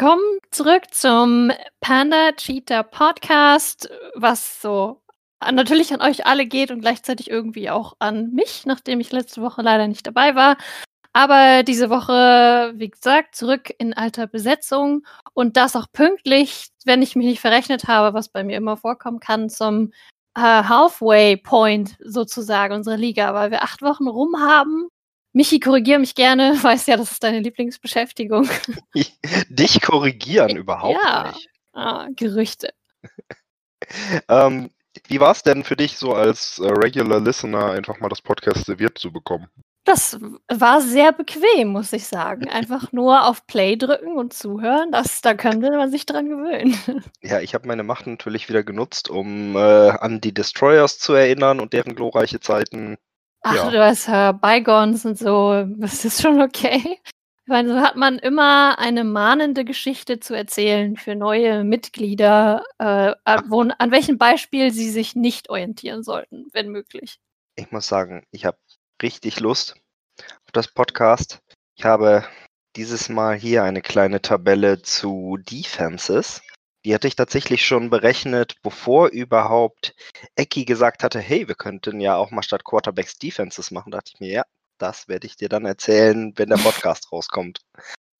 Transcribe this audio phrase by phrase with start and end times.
[0.00, 1.52] Willkommen zurück zum
[1.82, 5.02] Panda Cheetah Podcast, was so
[5.42, 9.60] natürlich an euch alle geht und gleichzeitig irgendwie auch an mich, nachdem ich letzte Woche
[9.60, 10.56] leider nicht dabei war.
[11.12, 17.14] Aber diese Woche, wie gesagt, zurück in alter Besetzung und das auch pünktlich, wenn ich
[17.14, 19.92] mich nicht verrechnet habe, was bei mir immer vorkommen kann, zum
[20.34, 24.88] äh, Halfway Point sozusagen unserer Liga, weil wir acht Wochen rum haben
[25.32, 26.58] Michi, korrigiere mich gerne.
[26.62, 28.48] Weiß ja, das ist deine Lieblingsbeschäftigung.
[29.48, 31.28] Dich korrigieren überhaupt ja.
[31.28, 31.48] nicht.
[31.72, 32.72] Ah, Gerüchte.
[34.28, 34.70] ähm,
[35.06, 38.66] wie war es denn für dich, so als äh, Regular Listener einfach mal das Podcast
[38.66, 39.48] serviert zu bekommen?
[39.84, 42.48] Das war sehr bequem, muss ich sagen.
[42.48, 44.92] Einfach nur auf Play drücken und zuhören.
[44.92, 46.76] Das, da könnte man sich dran gewöhnen.
[47.22, 51.60] Ja, ich habe meine Macht natürlich wieder genutzt, um äh, an die Destroyers zu erinnern
[51.60, 52.98] und deren glorreiche Zeiten.
[53.42, 53.70] Ach, Ja.
[53.70, 55.64] du hast äh, Bygons und so.
[55.78, 56.98] Das ist schon okay.
[57.46, 63.44] Meine, so hat man immer eine mahnende Geschichte zu erzählen für neue Mitglieder, äh, an,
[63.48, 67.18] wo, an welchem Beispiel sie sich nicht orientieren sollten, wenn möglich.
[67.56, 68.58] Ich muss sagen, ich habe
[69.02, 69.74] richtig Lust
[70.20, 71.40] auf das Podcast.
[71.76, 72.24] Ich habe
[72.76, 76.42] dieses Mal hier eine kleine Tabelle zu Defenses.
[76.84, 79.94] Die hatte ich tatsächlich schon berechnet, bevor überhaupt
[80.34, 83.90] Ecki gesagt hatte, hey, wir könnten ja auch mal statt Quarterbacks Defenses machen.
[83.90, 84.42] Da dachte ich mir, ja,
[84.78, 87.60] das werde ich dir dann erzählen, wenn der Podcast rauskommt.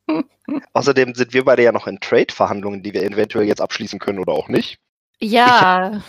[0.75, 4.33] Außerdem sind wir beide ja noch in Trade-Verhandlungen, die wir eventuell jetzt abschließen können oder
[4.33, 4.79] auch nicht.
[5.21, 6.03] Ja,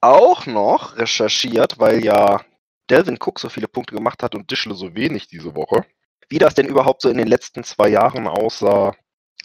[0.00, 2.44] Auch noch recherchiert, weil ja
[2.90, 5.84] Delvin Cook so viele Punkte gemacht hat und Dischle so wenig diese Woche.
[6.28, 8.94] Wie das denn überhaupt so in den letzten zwei Jahren aussah,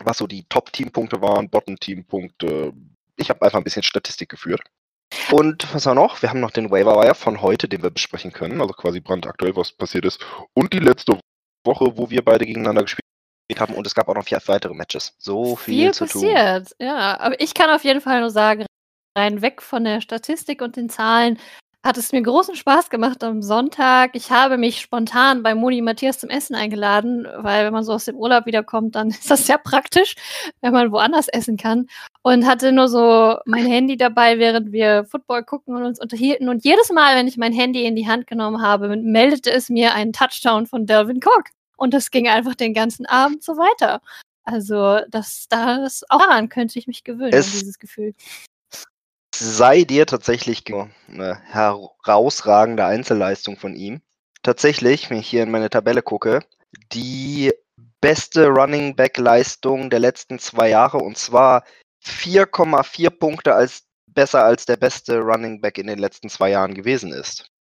[0.04, 2.74] was so die Top-Team-Punkte waren, Bottom-Team-Punkte.
[3.16, 4.62] Ich habe einfach ein bisschen Statistik geführt.
[5.32, 6.22] Und was wir noch?
[6.22, 9.56] Wir haben noch den Waiver Wire von heute, den wir besprechen können, also quasi brandaktuell,
[9.56, 10.24] was passiert ist.
[10.54, 11.20] Und die letzte
[11.66, 13.04] Woche, wo wir beide gegeneinander gespielt
[13.58, 13.74] haben.
[13.74, 15.16] Und es gab auch noch vier weitere Matches.
[15.18, 16.22] So viel, viel zu tun.
[16.22, 16.76] passiert.
[16.80, 18.66] Ja, aber ich kann auf jeden Fall nur sagen,
[19.18, 21.40] rein weg von der Statistik und den Zahlen,
[21.88, 24.12] hat es mir großen Spaß gemacht am Sonntag.
[24.14, 28.04] Ich habe mich spontan bei Moni Matthias zum Essen eingeladen, weil wenn man so aus
[28.06, 30.16] dem Urlaub wiederkommt, dann ist das sehr praktisch,
[30.60, 31.88] wenn man woanders essen kann.
[32.24, 36.50] Und hatte nur so mein Handy dabei, während wir Football gucken und uns unterhielten.
[36.50, 39.94] Und jedes Mal, wenn ich mein Handy in die Hand genommen habe, meldete es mir
[39.94, 41.46] einen Touchdown von Delvin Cook.
[41.78, 44.02] Und das ging einfach den ganzen Abend so weiter.
[44.44, 48.14] Also, das, das auch daran könnte ich mich gewöhnen, Es- dieses Gefühl.
[49.40, 50.64] Sei dir tatsächlich
[51.08, 54.02] eine herausragende Einzelleistung von ihm.
[54.44, 56.40] Tatsächlich, wenn ich hier in meine Tabelle gucke,
[56.92, 57.54] die
[58.02, 61.64] beste Running Back Leistung der letzten zwei Jahre und zwar
[62.06, 67.12] 4,4 Punkte als besser als der beste Running Back in den letzten zwei Jahren gewesen
[67.12, 67.52] ist.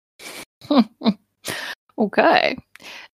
[1.97, 2.57] okay.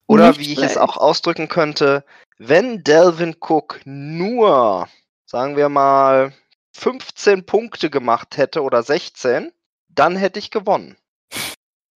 [0.07, 2.05] Oder Nicht wie ich es auch ausdrücken könnte,
[2.39, 4.89] wenn Delvin Cook nur,
[5.27, 6.33] sagen wir mal,
[6.73, 9.53] 15 Punkte gemacht hätte oder 16,
[9.89, 10.97] dann hätte ich gewonnen.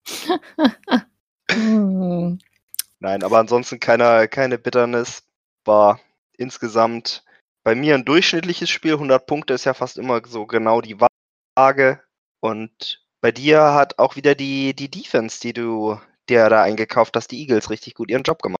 [2.98, 5.22] Nein, aber ansonsten keine, keine Bitternis.
[5.64, 6.00] War
[6.36, 7.24] insgesamt
[7.64, 8.94] bei mir ein durchschnittliches Spiel.
[8.94, 12.00] 100 Punkte ist ja fast immer so genau die Waage.
[12.40, 17.30] Und bei dir hat auch wieder die, die Defense, die du dir da eingekauft hast,
[17.30, 18.55] die Eagles, richtig gut ihren Job gemacht.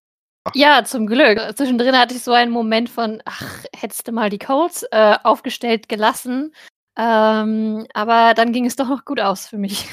[0.54, 1.38] Ja, zum Glück.
[1.56, 5.88] Zwischendrin hatte ich so einen Moment von, ach, hättest du mal die Colts äh, aufgestellt
[5.88, 6.54] gelassen.
[6.96, 9.88] Ähm, aber dann ging es doch noch gut aus für mich.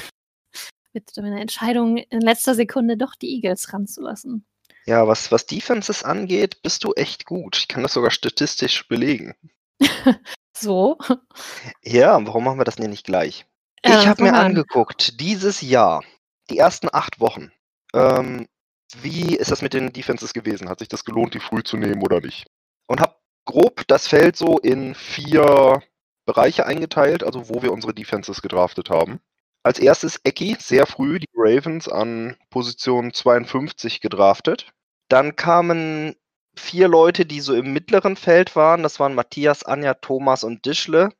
[0.92, 4.46] Mit meiner Entscheidung in letzter Sekunde doch die Eagles ranzulassen.
[4.86, 7.56] Ja, was, was Defenses angeht, bist du echt gut.
[7.56, 9.34] Ich kann das sogar statistisch belegen.
[10.56, 10.98] So.
[11.82, 13.44] Ja, warum machen wir das denn nicht gleich?
[13.84, 14.46] Ja, ich habe mir an.
[14.46, 16.04] angeguckt, dieses Jahr,
[16.48, 17.50] die ersten acht Wochen,
[17.92, 18.46] ähm,
[19.02, 20.68] wie ist das mit den Defenses gewesen?
[20.68, 22.46] Hat sich das gelohnt, die früh zu nehmen oder nicht?
[22.86, 25.82] Und habe grob das Feld so in vier
[26.26, 29.20] Bereiche eingeteilt, also wo wir unsere Defenses gedraftet haben.
[29.62, 34.72] Als erstes Ecki, sehr früh, die Ravens an Position 52 gedraftet.
[35.08, 36.14] Dann kamen
[36.56, 38.82] vier Leute, die so im mittleren Feld waren.
[38.82, 41.10] Das waren Matthias, Anja, Thomas und Dischle.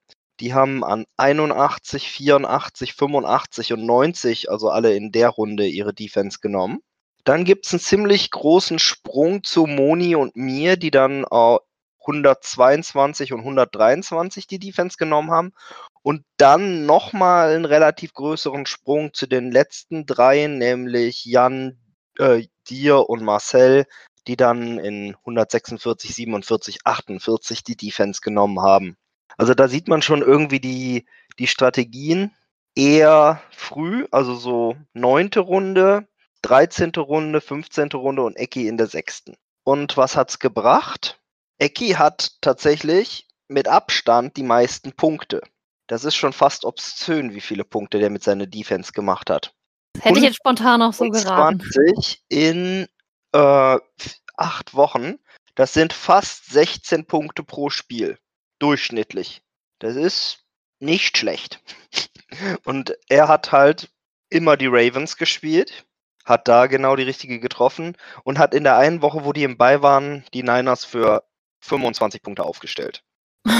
[0.41, 6.38] Die haben an 81, 84, 85 und 90, also alle in der Runde, ihre Defense
[6.41, 6.81] genommen.
[7.25, 11.59] Dann gibt es einen ziemlich großen Sprung zu Moni und mir, die dann äh,
[12.06, 15.53] 122 und 123 die Defense genommen haben.
[16.03, 21.79] Und dann nochmal einen relativ größeren Sprung zu den letzten dreien, nämlich Jan,
[22.19, 23.87] äh, dir und Marcel,
[24.27, 28.97] die dann in 146, 47, 48 die Defense genommen haben.
[29.37, 31.06] Also da sieht man schon irgendwie die,
[31.38, 32.32] die Strategien
[32.75, 36.06] eher früh, also so neunte Runde,
[36.44, 36.93] 13.
[36.96, 37.88] Runde, 15.
[37.93, 39.37] Runde und Ecki in der sechsten.
[39.64, 41.20] Und was hat's gebracht?
[41.58, 45.41] Eki hat tatsächlich mit Abstand die meisten Punkte.
[45.87, 49.55] Das ist schon fast obszön, wie viele Punkte der mit seiner Defense gemacht hat.
[49.94, 51.61] Das hätte ich jetzt spontan auch so geraten.
[51.61, 52.88] 20 in
[53.32, 53.79] äh,
[54.37, 55.19] acht Wochen.
[55.55, 58.19] Das sind fast 16 Punkte pro Spiel.
[58.58, 59.43] Durchschnittlich.
[59.79, 60.44] Das ist
[60.81, 61.62] nicht schlecht.
[62.64, 63.91] Und er hat halt
[64.31, 65.87] immer die Ravens gespielt,
[66.25, 69.56] hat da genau die richtige getroffen und hat in der einen Woche, wo die im
[69.56, 71.25] Bei waren, die Niners für
[71.61, 73.03] 25 Punkte aufgestellt.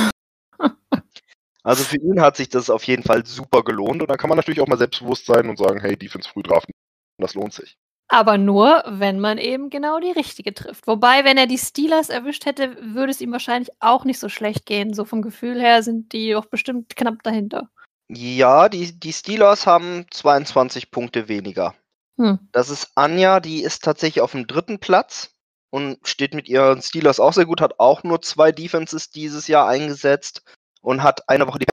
[1.63, 4.37] also für ihn hat sich das auf jeden Fall super gelohnt und da kann man
[4.37, 6.75] natürlich auch mal selbstbewusst sein und sagen, hey, Defense früh draften,
[7.19, 7.77] das lohnt sich.
[8.09, 10.87] Aber nur, wenn man eben genau die richtige trifft.
[10.87, 14.67] Wobei, wenn er die Steelers erwischt hätte, würde es ihm wahrscheinlich auch nicht so schlecht
[14.67, 14.93] gehen.
[14.93, 17.71] So vom Gefühl her sind die doch bestimmt knapp dahinter.
[18.09, 21.75] Ja, die, die Steelers haben 22 Punkte weniger.
[22.17, 22.39] Hm.
[22.53, 25.35] Das ist Anja, die ist tatsächlich auf dem dritten Platz
[25.71, 29.67] und steht mit ihren Steelers auch sehr gut, hat auch nur zwei Defenses dieses Jahr
[29.67, 30.43] eingesetzt
[30.81, 31.67] und hat eine Woche die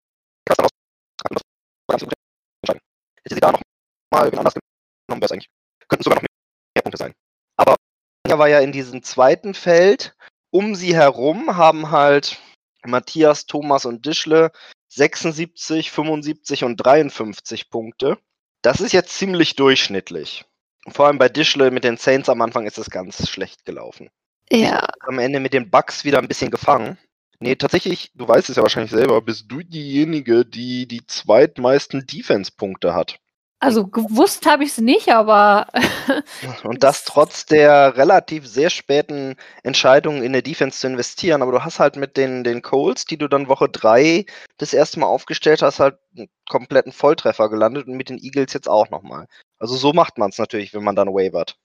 [3.24, 3.62] Hätte sie da noch
[4.12, 5.50] mal anders genommen, wäre es eigentlich
[5.92, 6.24] könnten sogar noch
[6.76, 7.14] mehr Punkte sein.
[7.58, 7.76] Aber
[8.28, 10.16] er war ja in diesem zweiten Feld.
[10.50, 12.42] Um sie herum haben halt
[12.84, 14.52] Matthias, Thomas und Dischle
[14.88, 18.18] 76, 75 und 53 Punkte.
[18.62, 20.46] Das ist jetzt ziemlich durchschnittlich.
[20.88, 24.10] Vor allem bei Dischle mit den Saints am Anfang ist es ganz schlecht gelaufen.
[24.52, 24.88] Ja.
[25.02, 26.98] Am Ende mit den Bugs wieder ein bisschen gefangen.
[27.40, 32.94] Nee, tatsächlich, du weißt es ja wahrscheinlich selber, bist du diejenige, die die zweitmeisten Defense-Punkte
[32.94, 33.20] hat.
[33.64, 35.68] Also gewusst habe ich es nicht, aber.
[36.64, 41.44] Und das trotz der relativ sehr späten Entscheidung in der Defense zu investieren.
[41.44, 44.26] Aber du hast halt mit den, den Coles, die du dann Woche 3
[44.58, 48.68] das erste Mal aufgestellt hast, halt einen kompletten Volltreffer gelandet und mit den Eagles jetzt
[48.68, 49.28] auch nochmal.
[49.60, 51.56] Also so macht man es natürlich, wenn man dann wavert.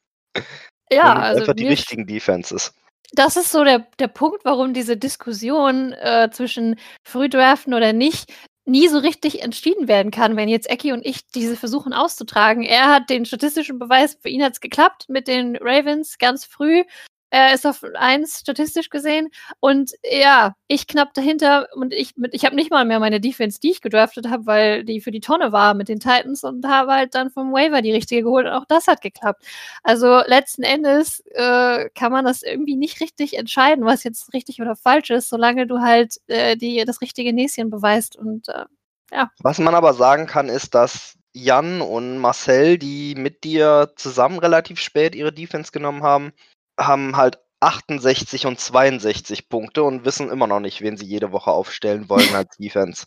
[0.92, 1.40] Ja, also.
[1.40, 2.74] Einfach die richtigen Defenses.
[3.12, 8.30] Das ist so der, der Punkt, warum diese Diskussion äh, zwischen Frühdraften oder nicht
[8.66, 12.62] nie so richtig entschieden werden kann, wenn jetzt Eki und ich diese versuchen auszutragen.
[12.64, 16.84] Er hat den statistischen Beweis, für ihn hat es geklappt mit den Ravens ganz früh.
[17.30, 19.28] Er ist auf eins statistisch gesehen.
[19.60, 23.70] Und ja, ich knapp dahinter und ich, ich habe nicht mal mehr meine Defense, die
[23.70, 27.14] ich gedraftet habe, weil die für die Tonne war mit den Titans und habe halt
[27.14, 29.44] dann vom Waiver die richtige geholt und auch das hat geklappt.
[29.82, 34.76] Also letzten Endes äh, kann man das irgendwie nicht richtig entscheiden, was jetzt richtig oder
[34.76, 38.64] falsch ist, solange du halt äh, die, das richtige Näschen beweist und äh,
[39.12, 39.30] ja.
[39.40, 44.80] Was man aber sagen kann, ist, dass Jan und Marcel, die mit dir zusammen relativ
[44.80, 46.32] spät ihre Defense genommen haben,
[46.78, 51.50] haben halt 68 und 62 Punkte und wissen immer noch nicht, wen sie jede Woche
[51.50, 53.06] aufstellen wollen als Defense.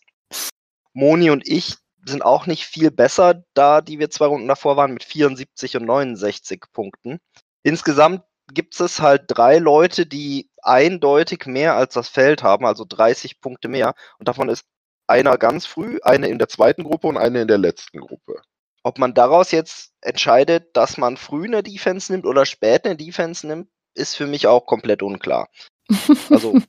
[0.94, 4.94] Moni und ich sind auch nicht viel besser, da die wir zwei Runden davor waren
[4.94, 7.20] mit 74 und 69 Punkten.
[7.64, 8.24] Insgesamt
[8.54, 13.68] gibt es halt drei Leute, die eindeutig mehr als das Feld haben, also 30 Punkte
[13.68, 13.94] mehr.
[14.18, 14.66] Und davon ist
[15.08, 18.42] einer ganz früh, eine in der zweiten Gruppe und eine in der letzten Gruppe.
[18.90, 23.46] Ob man daraus jetzt entscheidet, dass man früh eine Defense nimmt oder spät eine Defense
[23.46, 25.48] nimmt, ist für mich auch komplett unklar.
[26.32, 26.60] Also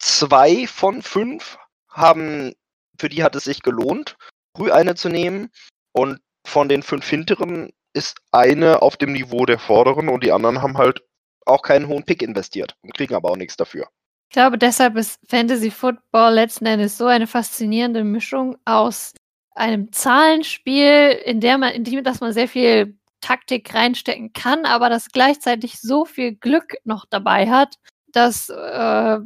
[0.00, 1.56] zwei von fünf
[1.88, 2.52] haben,
[2.98, 4.16] für die hat es sich gelohnt,
[4.56, 5.50] früh eine zu nehmen.
[5.92, 10.60] Und von den fünf hinteren ist eine auf dem Niveau der vorderen und die anderen
[10.60, 11.04] haben halt
[11.46, 13.86] auch keinen hohen Pick investiert und kriegen aber auch nichts dafür.
[14.30, 19.12] Ich glaube, deshalb ist Fantasy Football letzten Endes so eine faszinierende Mischung aus
[19.58, 24.88] einem Zahlenspiel, in der man, in dem, dass man sehr viel Taktik reinstecken kann, aber
[24.88, 27.74] das gleichzeitig so viel Glück noch dabei hat,
[28.12, 29.18] dass äh,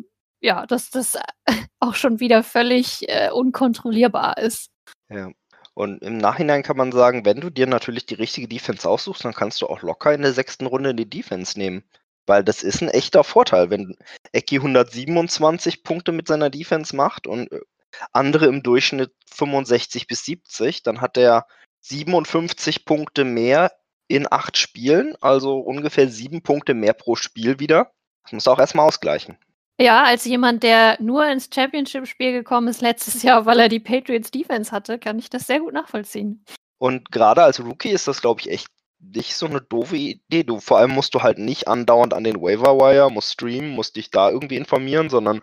[0.42, 1.16] ja, dass das
[1.80, 4.70] auch schon wieder völlig äh, unkontrollierbar ist.
[5.08, 5.30] Ja.
[5.74, 9.32] Und im Nachhinein kann man sagen, wenn du dir natürlich die richtige Defense aussuchst, dann
[9.32, 11.82] kannst du auch locker in der sechsten Runde die Defense nehmen.
[12.26, 13.96] Weil das ist ein echter Vorteil, wenn
[14.32, 17.60] Eki 127 Punkte mit seiner Defense macht und äh,
[18.12, 21.46] andere im Durchschnitt 65 bis 70, dann hat er
[21.80, 23.72] 57 Punkte mehr
[24.08, 27.92] in acht Spielen, also ungefähr sieben Punkte mehr pro Spiel wieder.
[28.24, 29.38] Das muss auch erstmal ausgleichen.
[29.80, 34.30] Ja, als jemand, der nur ins Championship-Spiel gekommen ist letztes Jahr, weil er die Patriots
[34.30, 36.44] Defense hatte, kann ich das sehr gut nachvollziehen.
[36.78, 38.68] Und gerade als Rookie ist das, glaube ich, echt
[39.00, 40.44] nicht so eine doofe Idee.
[40.44, 43.96] Du, vor allem musst du halt nicht andauernd an den Waiver Wire, musst streamen, musst
[43.96, 45.40] dich da irgendwie informieren, sondern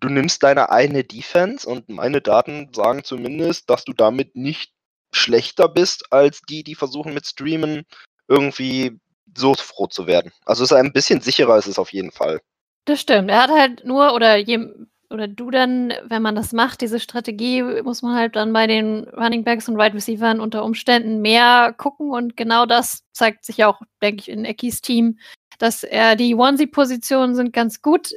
[0.00, 4.72] du nimmst deine eigene Defense und meine Daten sagen zumindest, dass du damit nicht
[5.12, 7.84] schlechter bist als die, die versuchen mit Streamen
[8.28, 8.98] irgendwie
[9.36, 10.32] so froh zu werden.
[10.44, 12.40] Also es ist ein bisschen sicherer ist es auf jeden Fall.
[12.84, 13.30] Das stimmt.
[13.30, 14.68] Er hat halt nur oder je,
[15.10, 19.08] oder du dann, wenn man das macht, diese Strategie, muss man halt dann bei den
[19.08, 23.64] Running Backs und Wide right Receivers unter Umständen mehr gucken und genau das zeigt sich
[23.64, 25.18] auch, denke ich, in Ekis Team,
[25.58, 28.12] dass er die Onesie-Positionen sind ganz gut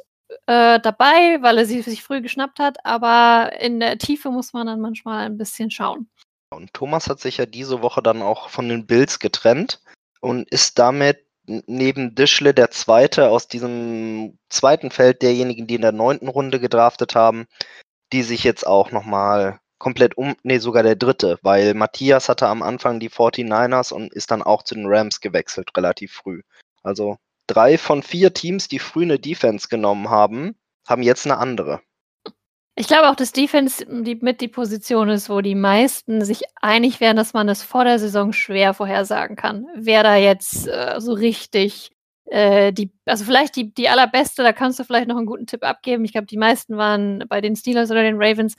[0.47, 4.67] äh, dabei, weil er sie sich früh geschnappt hat, aber in der Tiefe muss man
[4.67, 6.09] dann manchmal ein bisschen schauen.
[6.49, 9.81] Und Thomas hat sich ja diese Woche dann auch von den Bills getrennt
[10.19, 15.91] und ist damit neben Dischle der Zweite aus diesem zweiten Feld derjenigen, die in der
[15.91, 17.47] neunten Runde gedraftet haben,
[18.13, 22.61] die sich jetzt auch nochmal komplett um, nee, sogar der dritte, weil Matthias hatte am
[22.61, 26.41] Anfang die 49ers und ist dann auch zu den Rams gewechselt, relativ früh.
[26.83, 27.17] Also
[27.53, 30.55] drei von vier Teams, die früh eine Defense genommen haben,
[30.87, 31.81] haben jetzt eine andere.
[32.75, 36.99] Ich glaube auch, dass Defense die, mit die Position ist, wo die meisten sich einig
[36.99, 39.67] wären, dass man es vor der Saison schwer vorhersagen kann.
[39.75, 41.91] Wer da jetzt äh, so richtig
[42.31, 45.63] äh, die, also vielleicht die, die allerbeste, da kannst du vielleicht noch einen guten Tipp
[45.63, 46.05] abgeben.
[46.05, 48.55] Ich glaube, die meisten waren bei den Steelers oder den Ravens.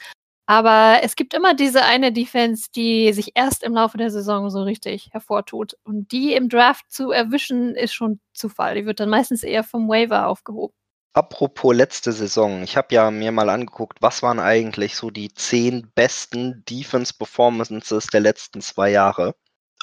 [0.53, 4.63] Aber es gibt immer diese eine Defense, die sich erst im Laufe der Saison so
[4.63, 5.79] richtig hervortut.
[5.83, 8.75] Und die im Draft zu erwischen, ist schon Zufall.
[8.75, 10.75] Die wird dann meistens eher vom Waiver aufgehoben.
[11.15, 15.91] Apropos letzte Saison, ich habe ja mir mal angeguckt, was waren eigentlich so die zehn
[15.95, 19.35] besten Defense-Performances der letzten zwei Jahre.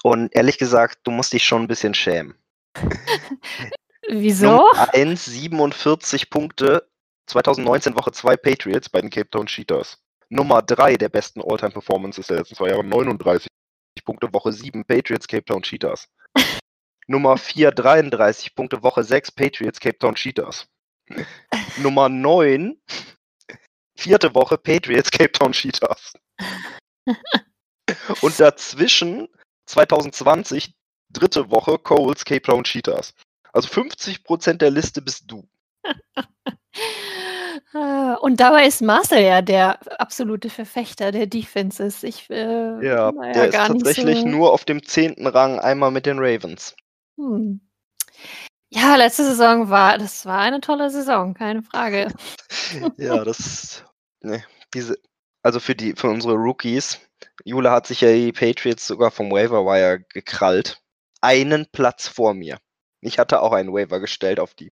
[0.03, 2.35] Und ehrlich gesagt, du musst dich schon ein bisschen schämen.
[4.07, 4.45] Wieso?
[4.45, 6.87] Nummer 1, 47 Punkte,
[7.25, 9.97] 2019 Woche 2 Patriots bei den Cape Town Cheetahs.
[10.29, 13.47] Nummer 3 der besten All-Time-Performances der letzten zwei Jahre, 39
[14.05, 16.07] Punkte, Woche 7 Patriots Cape Town Cheetahs.
[17.07, 20.67] Nummer 4, 33 Punkte, Woche 6 Patriots Cape Town Cheetahs.
[21.77, 22.79] Nummer 9,
[23.97, 26.13] vierte Woche Patriots Cape Town Cheetahs.
[28.21, 29.27] Und dazwischen
[29.65, 30.73] 2020,
[31.09, 33.13] dritte Woche Coles Cape Town Cheetahs.
[33.51, 35.47] Also 50% der Liste bist du.
[38.21, 42.03] Und dabei ist Marcel ja der absolute Verfechter der Defenses.
[42.03, 44.27] Ich, äh, ja, der ist tatsächlich so...
[44.27, 46.75] nur auf dem zehnten Rang einmal mit den Ravens.
[47.17, 47.61] Hm.
[48.71, 52.13] Ja, letzte Saison war, das war eine tolle Saison, keine Frage.
[52.97, 53.83] ja, das,
[54.21, 54.95] ne, diese,
[55.41, 56.99] also für die, für unsere Rookies,
[57.43, 60.81] Jule hat sich ja die Patriots sogar vom Waiver Wire gekrallt.
[61.21, 62.59] Einen Platz vor mir.
[63.01, 64.71] Ich hatte auch einen Waiver gestellt auf die.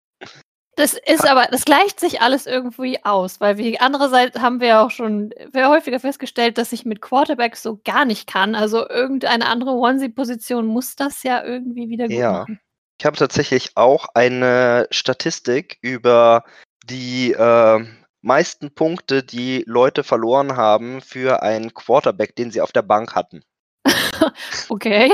[0.77, 4.91] Das ist aber, das gleicht sich alles irgendwie aus, weil wir andererseits haben wir auch
[4.91, 8.53] schon häufiger festgestellt, dass ich mit Quarterbacks so gar nicht kann.
[8.53, 12.31] Also irgendeine andere Onesie-Position muss das ja irgendwie wieder gut ja.
[12.31, 12.59] machen.
[12.99, 16.43] Ich habe tatsächlich auch eine Statistik über
[16.83, 17.83] die äh,
[18.21, 23.41] meisten Punkte, die Leute verloren haben für einen Quarterback, den sie auf der Bank hatten.
[24.69, 25.11] okay.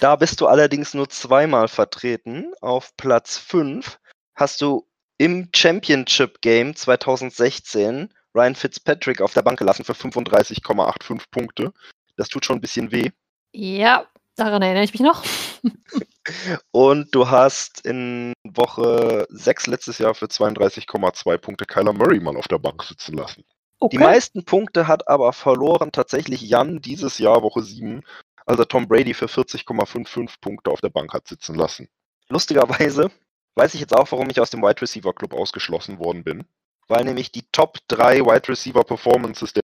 [0.00, 2.54] da bist du allerdings nur zweimal vertreten.
[2.62, 3.98] Auf Platz 5
[4.36, 4.86] hast du
[5.18, 11.72] im Championship Game 2016 Ryan Fitzpatrick auf der Bank gelassen für 35,85 Punkte.
[12.16, 13.10] Das tut schon ein bisschen weh.
[13.52, 15.24] Ja, daran erinnere ich mich noch.
[16.70, 22.48] Und du hast in Woche 6 letztes Jahr für 32,2 Punkte Kyler Murray mal auf
[22.48, 23.44] der Bank sitzen lassen.
[23.78, 23.96] Okay.
[23.96, 28.02] Die meisten Punkte hat aber verloren tatsächlich Jan dieses Jahr, Woche 7,
[28.44, 31.88] als er Tom Brady für 40,55 Punkte auf der Bank hat sitzen lassen.
[32.28, 33.10] Lustigerweise
[33.56, 36.46] weiß ich jetzt auch, warum ich aus dem Wide Receiver Club ausgeschlossen worden bin.
[36.88, 39.62] Weil nämlich die Top 3 Wide Receiver Performances der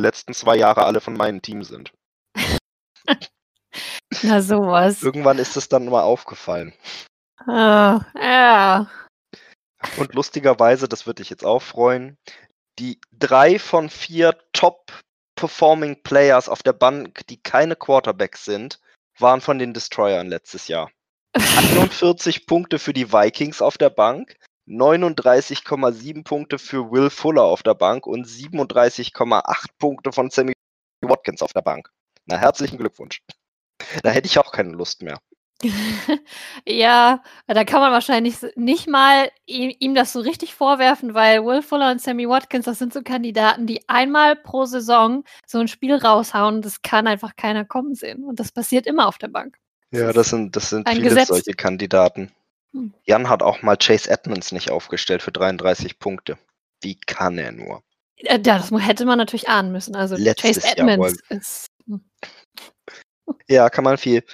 [0.00, 1.92] letzten zwei Jahre alle von meinem Team sind.
[4.22, 5.02] Na sowas.
[5.02, 6.72] Irgendwann ist es dann mal aufgefallen.
[7.46, 8.90] Ah, ja.
[9.98, 12.16] Und lustigerweise, das würde dich jetzt auch freuen,
[12.78, 18.80] die drei von vier Top-Performing Players auf der Bank, die keine Quarterbacks sind,
[19.18, 20.90] waren von den Destroyern letztes Jahr.
[21.34, 24.36] 41 Punkte für die Vikings auf der Bank,
[24.68, 30.52] 39,7 Punkte für Will Fuller auf der Bank und 37,8 Punkte von Sammy
[31.02, 31.90] Watkins auf der Bank.
[32.26, 33.20] Na, herzlichen Glückwunsch.
[34.02, 35.18] Da hätte ich auch keine Lust mehr.
[36.66, 41.62] ja, da kann man wahrscheinlich nicht mal ihm, ihm, das so richtig vorwerfen, weil Will
[41.62, 45.94] Fuller und Sammy Watkins, das sind so Kandidaten, die einmal pro Saison so ein Spiel
[45.94, 46.62] raushauen.
[46.62, 48.24] Das kann einfach keiner kommen sehen.
[48.24, 49.58] Und das passiert immer auf der Bank.
[49.94, 51.28] Ja, das sind, das sind viele Gesetz.
[51.28, 52.32] solche Kandidaten.
[52.72, 52.92] Hm.
[53.04, 56.38] Jan hat auch mal Chase Edmonds nicht aufgestellt für 33 Punkte.
[56.82, 57.82] Wie kann er nur?
[58.16, 59.94] Ja, das hätte man natürlich ahnen müssen.
[59.94, 61.68] Also Letztes Chase Edmonds Jahr ist.
[61.86, 62.04] Hm.
[63.48, 64.24] Ja, kann man viel.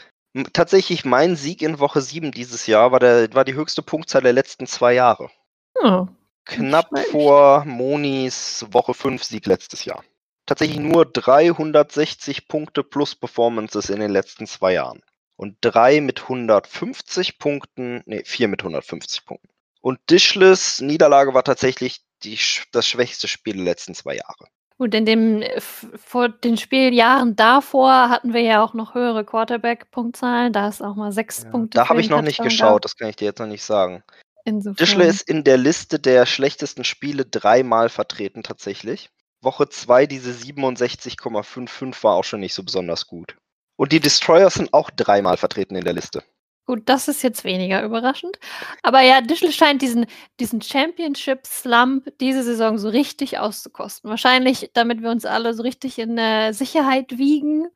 [0.52, 4.32] Tatsächlich, mein Sieg in Woche 7 dieses Jahr war, der, war die höchste Punktzahl der
[4.32, 5.28] letzten zwei Jahre.
[5.74, 6.06] Oh,
[6.44, 10.04] Knapp vor Monis Woche 5 Sieg letztes Jahr.
[10.46, 15.00] Tatsächlich nur 360 Punkte plus Performances in den letzten zwei Jahren.
[15.40, 19.48] Und drei mit 150 Punkten, nee, vier mit 150 Punkten.
[19.80, 22.38] Und Dishless Niederlage war tatsächlich die,
[22.72, 24.48] das schwächste Spiel der letzten zwei Jahre.
[24.76, 25.58] Gut, in dem äh,
[25.96, 30.52] vor den Spieljahren davor hatten wir ja auch noch höhere Quarterback-Punktzahlen.
[30.52, 31.76] Da ist auch mal sechs ja, Punkte.
[31.76, 34.04] Da habe ich noch nicht geschaut, das kann ich dir jetzt noch nicht sagen.
[34.44, 35.00] Dischle Insofern.
[35.00, 39.08] ist in der Liste der schlechtesten Spiele dreimal vertreten tatsächlich.
[39.40, 43.38] Woche 2 diese 67,55 war auch schon nicht so besonders gut.
[43.80, 46.22] Und die Destroyers sind auch dreimal vertreten in der Liste.
[46.66, 48.38] Gut, das ist jetzt weniger überraschend.
[48.82, 50.04] Aber ja, Dischle scheint diesen,
[50.38, 54.10] diesen Championship-Slump diese Saison so richtig auszukosten.
[54.10, 57.68] Wahrscheinlich, damit wir uns alle so richtig in äh, Sicherheit wiegen.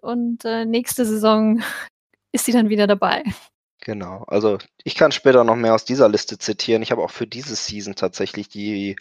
[0.00, 1.62] Und äh, nächste Saison
[2.32, 3.22] ist sie dann wieder dabei.
[3.82, 6.80] Genau, also ich kann später noch mehr aus dieser Liste zitieren.
[6.80, 8.96] Ich habe auch für diese Season tatsächlich die,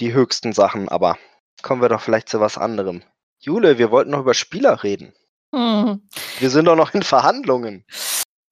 [0.00, 1.18] die höchsten Sachen, aber
[1.60, 3.02] kommen wir doch vielleicht zu was anderem.
[3.40, 5.12] Jule, wir wollten noch über Spieler reden.
[5.54, 6.08] Hm.
[6.38, 7.84] Wir sind doch noch in Verhandlungen.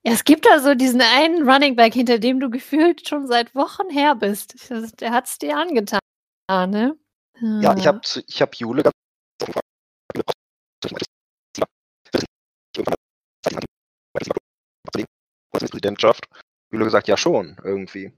[0.04, 3.54] Ja, es gibt da so diesen einen Running Back, hinter dem du gefühlt schon seit
[3.54, 4.70] Wochen her bist.
[5.00, 6.00] Der hat es dir angetan,
[6.48, 6.96] ne?
[7.40, 8.94] Ja, ich habe ich hab Jule ganz
[15.52, 16.26] Präsidentschaft.
[16.70, 18.12] Jule gesagt, ja schon, irgendwie.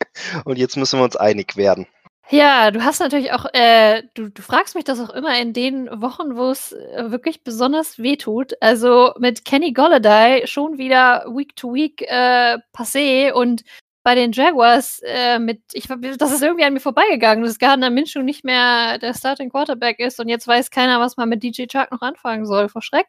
[0.44, 1.86] Und jetzt müssen wir uns einig werden.
[2.30, 5.88] Ja, du hast natürlich auch, äh, du, du fragst mich das auch immer in den
[6.00, 8.54] Wochen, wo es äh, wirklich besonders wehtut.
[8.60, 13.64] Also mit Kenny Golladay schon wieder Week to Week äh, passé und
[14.02, 15.86] bei den Jaguars äh, mit, ich,
[16.18, 20.18] das ist irgendwie an mir vorbeigegangen, dass Gardner Minshew nicht mehr der Starting Quarterback ist
[20.18, 23.08] und jetzt weiß keiner, was man mit DJ Chark noch anfangen soll, vor Schreck.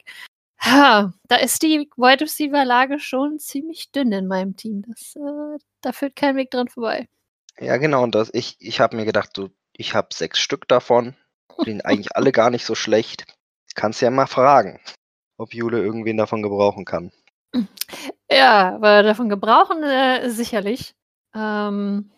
[0.60, 4.84] Ha, da ist die Wide Receiver Lage schon ziemlich dünn in meinem Team.
[4.88, 7.08] Das, äh, da führt kein Weg dran vorbei.
[7.60, 8.04] Ja, genau.
[8.04, 11.16] Und das, ich, ich habe mir gedacht, du, ich habe sechs Stück davon.
[11.66, 13.26] Die sind eigentlich alle gar nicht so schlecht.
[13.76, 14.80] Kannst ja mal fragen,
[15.38, 17.12] ob Jule irgendwen davon gebrauchen kann.
[18.32, 20.96] Ja, aber davon gebrauchen äh, sicherlich.
[21.36, 22.10] Ähm,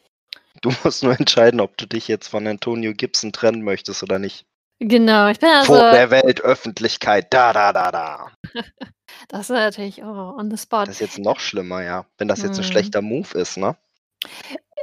[0.62, 4.46] Du musst nur entscheiden, ob du dich jetzt von Antonio Gibson trennen möchtest oder nicht.
[4.80, 5.92] genau, ich bin Vor also.
[5.92, 7.34] der Weltöffentlichkeit.
[7.34, 8.32] Da, da, da, da.
[9.28, 10.86] Das ist natürlich oh, on the spot.
[10.86, 12.06] Das ist jetzt noch schlimmer, ja.
[12.18, 12.72] Wenn das jetzt ein Hm.
[12.72, 13.76] schlechter Move ist, ne?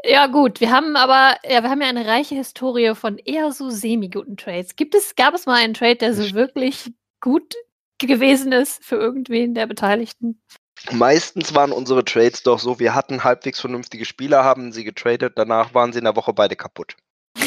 [0.05, 3.71] Ja, gut, wir haben aber, ja, wir haben ja eine reiche Historie von eher so
[3.71, 4.75] semi-guten Trades.
[4.75, 7.55] Gibt es, gab es mal einen Trade, der so wirklich gut
[7.99, 10.43] gewesen ist für irgendwen der Beteiligten?
[10.91, 15.73] Meistens waren unsere Trades doch so, wir hatten halbwegs vernünftige Spieler, haben sie getradet, danach
[15.75, 16.97] waren sie in der Woche beide kaputt.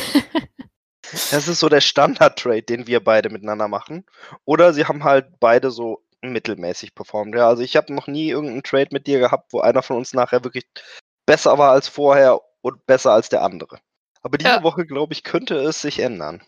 [1.31, 4.05] Das ist so der Standard-Trade, den wir beide miteinander machen.
[4.43, 7.35] Oder sie haben halt beide so mittelmäßig performt.
[7.35, 10.13] Ja, also ich habe noch nie irgendeinen Trade mit dir gehabt, wo einer von uns
[10.13, 10.65] nachher wirklich
[11.25, 13.79] besser war als vorher und besser als der andere.
[14.21, 14.63] Aber diese Ja.
[14.63, 16.41] Woche, glaube ich, könnte es sich ändern.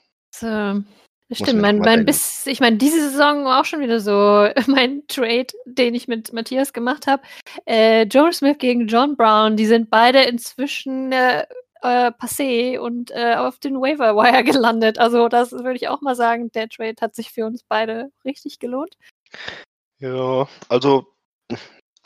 [1.30, 2.06] Muss stimmt, mein, mein.
[2.06, 6.32] Biss, ich meine, diese Saison war auch schon wieder so mein Trade, den ich mit
[6.32, 7.22] Matthias gemacht habe.
[7.66, 11.46] Äh, Joe Smith gegen John Brown, die sind beide inzwischen äh,
[11.82, 15.00] äh, passé und äh, auf den Waiver Wire gelandet.
[15.00, 18.60] Also das würde ich auch mal sagen, der Trade hat sich für uns beide richtig
[18.60, 18.98] gelohnt.
[20.00, 21.08] Ja, also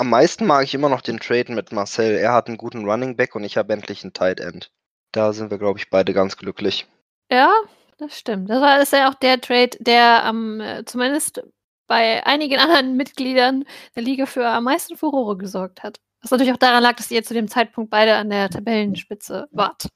[0.02, 2.16] am meisten mag ich immer noch den Trade mit Marcel.
[2.16, 4.72] Er hat einen guten Running Back und ich habe endlich einen Tight End.
[5.12, 6.88] Da sind wir, glaube ich, beide ganz glücklich.
[7.30, 7.54] Ja,
[8.00, 8.50] das stimmt.
[8.50, 11.44] Das war ist ja auch der Trade, der am äh, zumindest
[11.86, 13.64] bei einigen anderen Mitgliedern
[13.96, 16.00] der Liga für am meisten Furore gesorgt hat.
[16.24, 19.88] Was natürlich auch daran lag, dass ihr zu dem Zeitpunkt beide an der Tabellenspitze wart.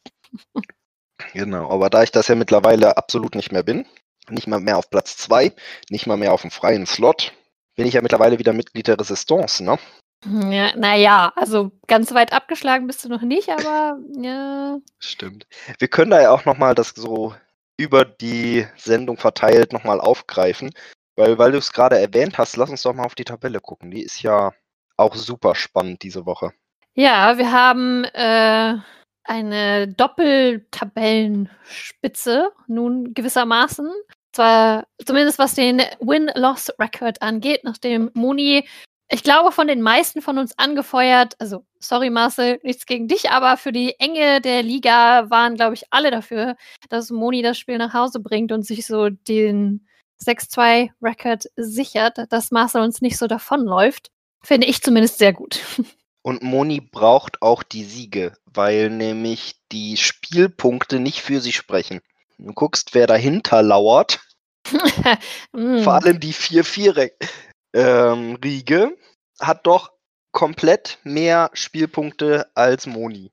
[1.34, 3.88] Genau, aber da ich das ja mittlerweile absolut nicht mehr bin,
[4.30, 5.52] nicht mal mehr auf Platz 2,
[5.90, 7.34] nicht mal mehr auf dem freien Slot,
[7.76, 9.78] bin ich ja mittlerweile wieder Mitglied der Resistance, ne?
[10.26, 14.80] Ja, naja, also ganz weit abgeschlagen bist du noch nicht, aber ja.
[15.00, 15.46] Stimmt.
[15.78, 17.36] Wir können da ja auch nochmal das so
[17.78, 20.72] über die Sendung verteilt nochmal aufgreifen,
[21.16, 23.92] weil, weil du es gerade erwähnt hast, lass uns doch mal auf die Tabelle gucken.
[23.92, 24.54] Die ist ja
[24.98, 26.52] auch super spannend diese Woche.
[26.96, 28.78] Ja, wir haben äh,
[29.26, 33.92] eine Doppeltabellenspitze nun gewissermaßen.
[34.36, 38.68] Zwar zumindest was den Win-Loss-Record angeht, nachdem Moni,
[39.10, 43.56] ich glaube, von den meisten von uns angefeuert, also sorry Marcel, nichts gegen dich, aber
[43.56, 46.58] für die Enge der Liga waren, glaube ich, alle dafür,
[46.90, 49.88] dass Moni das Spiel nach Hause bringt und sich so den
[50.22, 54.12] 6-2-Record sichert, dass Marcel uns nicht so davonläuft.
[54.44, 55.62] Finde ich zumindest sehr gut.
[56.24, 62.02] Und Moni braucht auch die Siege, weil nämlich die Spielpunkte nicht für sie sprechen.
[62.38, 64.25] Du guckst, wer dahinter lauert.
[65.54, 65.80] Mm.
[65.84, 68.98] Vor allem die 4-4-Riege
[69.40, 69.92] hat doch
[70.32, 73.32] komplett mehr Spielpunkte als Moni.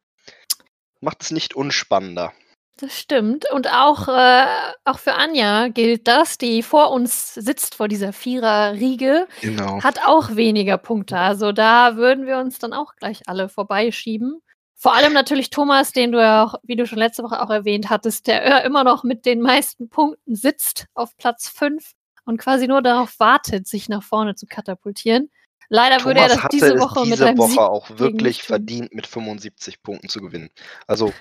[1.01, 2.33] Macht es nicht unspannender.
[2.79, 3.51] Das stimmt.
[3.53, 4.47] Und auch, äh,
[4.85, 9.83] auch für Anja gilt das, die vor uns sitzt, vor dieser Vierer-Riege, Genau.
[9.83, 11.16] hat auch weniger Punkte.
[11.18, 14.40] Also da würden wir uns dann auch gleich alle vorbeischieben.
[14.83, 17.88] Vor allem natürlich Thomas, den du ja auch, wie du schon letzte Woche auch erwähnt
[17.88, 21.92] hattest, der immer noch mit den meisten Punkten sitzt auf Platz 5
[22.25, 25.31] und quasi nur darauf wartet, sich nach vorne zu katapultieren.
[25.68, 28.92] Leider würde er Thomas das diese es Woche mit diese einem Woche auch wirklich verdient,
[28.92, 30.51] mit 75 Punkten zu gewinnen.
[30.88, 31.12] Also,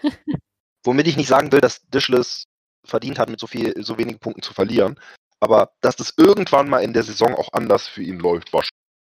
[0.84, 2.47] womit ich nicht sagen will, dass Dishless
[2.84, 5.00] verdient hat, mit so viel, so wenigen Punkten zu verlieren.
[5.39, 8.63] Aber dass das irgendwann mal in der Saison auch anders für ihn läuft, war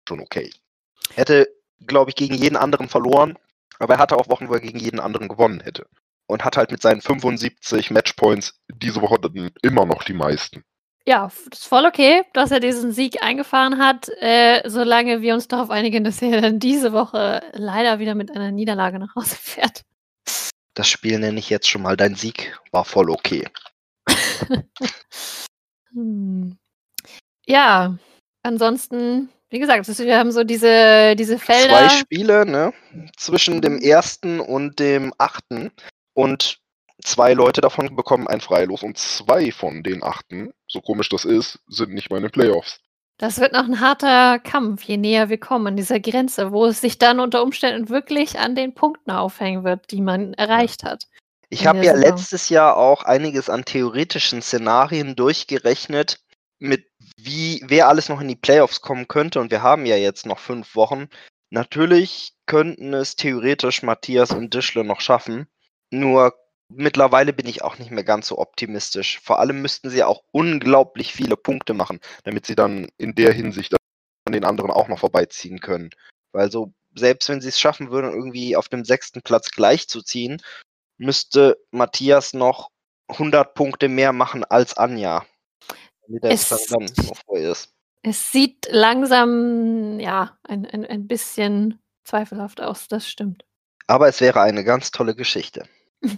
[0.08, 0.52] schon okay.
[1.14, 1.48] Hätte,
[1.86, 3.38] glaube ich, gegen jeden anderen verloren,
[3.80, 5.88] aber er hatte auch Wochen, wo er gegen jeden anderen gewonnen hätte.
[6.28, 10.64] Und hat halt mit seinen 75 Matchpoints diese Woche dann immer noch die meisten.
[11.08, 15.72] Ja, ist voll okay, dass er diesen Sieg eingefahren hat, äh, solange wir uns darauf
[15.72, 19.82] einigen, dass er dann diese Woche leider wieder mit einer Niederlage nach Hause fährt.
[20.76, 21.98] Das Spiel nenne ich jetzt schon mal.
[21.98, 23.48] Dein Sieg war voll okay.
[25.94, 26.58] Hm.
[27.46, 27.98] Ja,
[28.44, 31.88] ansonsten, wie gesagt, wir haben so diese, diese Felder.
[31.88, 32.74] Zwei Spiele, ne?
[33.18, 35.72] Zwischen dem ersten und dem achten.
[36.14, 36.60] Und
[37.04, 38.84] zwei Leute davon bekommen ein Freilos.
[38.84, 42.80] Und zwei von den achten, so komisch das ist, sind nicht mal in den Playoffs.
[43.18, 46.80] Das wird noch ein harter Kampf, je näher wir kommen an dieser Grenze, wo es
[46.80, 51.04] sich dann unter Umständen wirklich an den Punkten aufhängen wird, die man erreicht hat.
[51.50, 52.02] Ich habe ja Saison.
[52.02, 56.20] letztes Jahr auch einiges an theoretischen Szenarien durchgerechnet,
[56.60, 56.86] mit
[57.18, 59.40] wie wer alles noch in die Playoffs kommen könnte.
[59.40, 61.08] Und wir haben ja jetzt noch fünf Wochen.
[61.50, 65.48] Natürlich könnten es theoretisch Matthias und Dischle noch schaffen.
[65.92, 66.36] Nur
[66.70, 69.20] mittlerweile bin ich auch nicht mehr ganz so optimistisch.
[69.20, 73.74] Vor allem müssten sie auch unglaublich viele Punkte machen, damit sie dann in der Hinsicht
[74.26, 75.90] an den anderen auch noch vorbeiziehen können.
[76.32, 80.42] Weil so, selbst wenn sie es schaffen würden, irgendwie auf dem sechsten Platz gleichzuziehen,
[80.98, 82.70] müsste Matthias noch
[83.08, 85.26] 100 Punkte mehr machen als Anja.
[86.22, 86.52] Es-
[87.32, 87.74] ist.
[88.02, 93.44] Es sieht langsam, ja, ein, ein, ein bisschen zweifelhaft aus, das stimmt.
[93.88, 95.68] Aber es wäre eine ganz tolle Geschichte.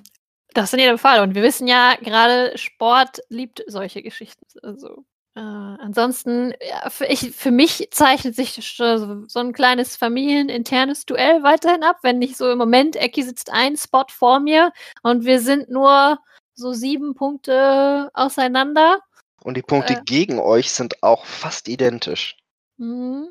[0.53, 1.21] Das in jedem Fall.
[1.21, 4.45] Und wir wissen ja, gerade Sport liebt solche Geschichten.
[4.61, 11.05] Also, äh, ansonsten, ja, für, ich, für mich zeichnet sich so, so ein kleines familieninternes
[11.05, 11.99] Duell weiterhin ab.
[12.01, 14.73] Wenn nicht so im Moment, Ecki sitzt ein Spot vor mir
[15.03, 16.19] und wir sind nur
[16.53, 18.99] so sieben Punkte auseinander.
[19.43, 20.01] Und die Punkte Äh.
[20.05, 22.37] gegen euch sind auch fast identisch.
[22.77, 23.29] Mhm.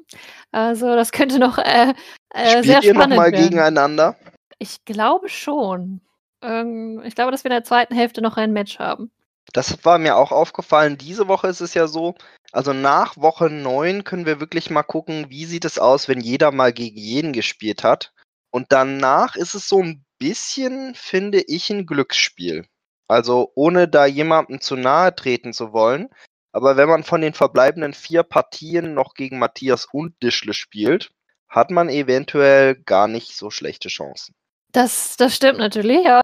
[0.53, 1.94] Also, das könnte noch äh,
[2.31, 3.44] äh, Spielt sehr ihr spannend nochmal werden.
[3.44, 4.16] gegeneinander?
[4.59, 6.01] Ich glaube schon.
[6.42, 9.11] Ähm, ich glaube, dass wir in der zweiten Hälfte noch ein Match haben.
[9.53, 10.96] Das war mir auch aufgefallen.
[10.99, 12.14] Diese Woche ist es ja so,
[12.53, 16.53] also nach Woche 9 können wir wirklich mal gucken, wie sieht es aus, wenn jeder
[16.53, 18.12] mal gegen jeden gespielt hat.
[18.53, 22.66] Und danach ist es so ein bisschen, finde ich, ein Glücksspiel.
[23.11, 26.11] Also ohne da jemandem zu nahe treten zu wollen.
[26.53, 31.11] Aber wenn man von den verbleibenden vier Partien noch gegen Matthias und Dischle spielt,
[31.49, 34.37] hat man eventuell gar nicht so schlechte Chancen.
[34.70, 36.23] Das, das stimmt natürlich, aber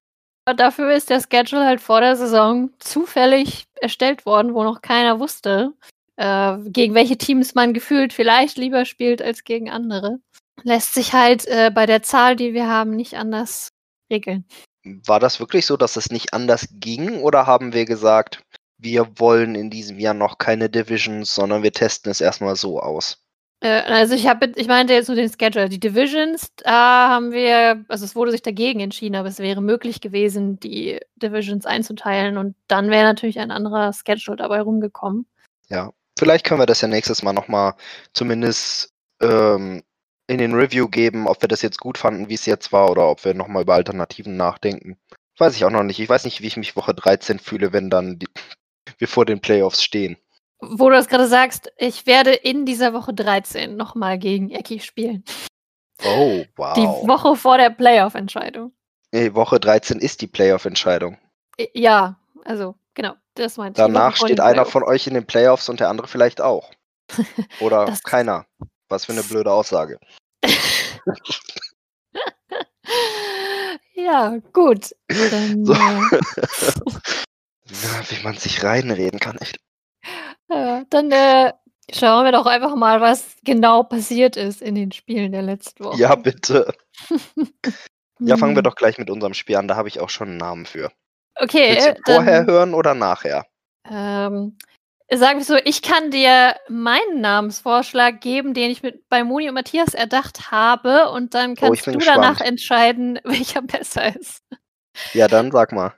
[0.54, 5.72] dafür ist der Schedule halt vor der Saison zufällig erstellt worden, wo noch keiner wusste,
[6.14, 10.20] äh, gegen welche Teams man gefühlt vielleicht lieber spielt als gegen andere.
[10.62, 13.70] Lässt sich halt äh, bei der Zahl, die wir haben, nicht anders
[14.08, 14.44] regeln.
[15.04, 18.42] War das wirklich so, dass es nicht anders ging oder haben wir gesagt,
[18.78, 23.22] wir wollen in diesem Jahr noch keine Divisions, sondern wir testen es erstmal so aus?
[23.60, 25.68] Äh, also ich habe, ich meinte jetzt nur den Schedule.
[25.68, 30.00] Die Divisions, da haben wir, also es wurde sich dagegen entschieden, aber es wäre möglich
[30.00, 35.26] gewesen, die Divisions einzuteilen und dann wäre natürlich ein anderer Schedule dabei rumgekommen.
[35.68, 37.74] Ja, vielleicht können wir das ja nächstes Mal nochmal
[38.12, 39.82] zumindest ähm,
[40.28, 43.08] in den Review geben, ob wir das jetzt gut fanden, wie es jetzt war, oder
[43.08, 44.98] ob wir nochmal über Alternativen nachdenken.
[45.38, 46.00] Weiß ich auch noch nicht.
[46.00, 48.28] Ich weiß nicht, wie ich mich Woche 13 fühle, wenn dann die,
[48.98, 50.16] wir vor den Playoffs stehen.
[50.60, 55.22] Wo du das gerade sagst, ich werde in dieser Woche 13 nochmal gegen Ecki spielen.
[56.04, 56.74] Oh, wow.
[56.74, 58.72] Die Woche vor der Playoff-Entscheidung.
[59.12, 61.18] Nee, Woche 13 ist die Playoff-Entscheidung.
[61.74, 63.86] Ja, also genau, das meinte ich.
[63.86, 66.70] Danach Woche vor steht einer von euch in den Playoffs und der andere vielleicht auch.
[67.60, 68.46] Oder keiner.
[68.88, 69.98] Was für eine blöde Aussage.
[73.94, 74.90] Ja, gut.
[75.08, 75.72] Dann, So.
[75.72, 75.76] äh,
[77.82, 79.58] Ja, wie man sich reinreden kann, echt.
[80.48, 81.52] Ja, dann äh,
[81.92, 85.98] schauen wir doch einfach mal, was genau passiert ist in den Spielen der letzten Woche.
[86.00, 86.72] Ja, bitte.
[88.18, 88.64] Ja, fangen wir Hm.
[88.64, 89.68] doch gleich mit unserem Spiel an.
[89.68, 90.90] Da habe ich auch schon einen Namen für.
[91.34, 93.44] Okay, Willst du dann, vorher hören oder nachher?
[93.90, 94.56] ähm,
[95.12, 99.54] sagen wir so, ich kann dir meinen Namensvorschlag geben, den ich mit bei Moni und
[99.54, 102.50] Matthias erdacht habe, und dann Oh, kannst bin du danach gespannt.
[102.50, 104.42] entscheiden, welcher besser ist.
[105.12, 105.94] Ja, dann sag mal.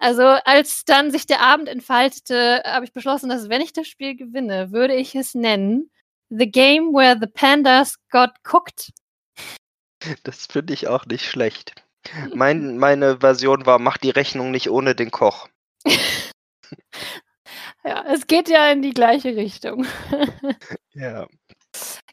[0.00, 4.16] Also, als dann sich der Abend entfaltete, habe ich beschlossen, dass wenn ich das Spiel
[4.16, 5.90] gewinne, würde ich es nennen
[6.28, 8.90] The Game Where the Pandas Got Cooked.
[10.24, 11.74] Das finde ich auch nicht schlecht.
[12.34, 15.48] Mein, meine Version war, mach die Rechnung nicht ohne den Koch.
[17.84, 19.86] Ja, es geht ja in die gleiche Richtung.
[20.94, 21.26] Ja.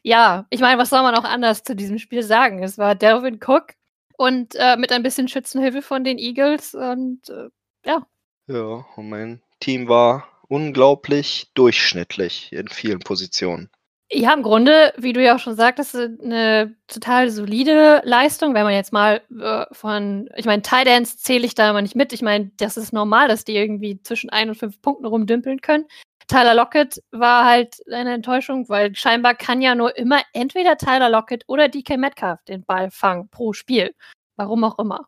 [0.02, 2.62] Ja, ich meine, was soll man auch anders zu diesem Spiel sagen?
[2.62, 3.74] Es war Delvin Cook
[4.16, 7.50] und äh, mit ein bisschen Schützenhilfe von den Eagles und äh,
[7.84, 8.06] ja.
[8.46, 13.68] Ja, und mein Team war unglaublich durchschnittlich in vielen Positionen.
[14.12, 18.74] Ja, im Grunde, wie du ja auch schon sagtest, eine total solide Leistung, wenn man
[18.74, 22.12] jetzt mal äh, von, ich meine, Tidance zähle ich da mal nicht mit.
[22.12, 25.86] Ich meine, das ist normal, dass die irgendwie zwischen ein und fünf Punkten rumdümpeln können.
[26.26, 31.44] Tyler Lockett war halt eine Enttäuschung, weil scheinbar kann ja nur immer entweder Tyler Lockett
[31.46, 33.94] oder DK Metcalf den Ball fangen pro Spiel.
[34.36, 35.06] Warum auch immer.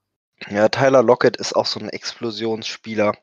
[0.50, 3.14] Ja, Tyler Lockett ist auch so ein Explosionsspieler.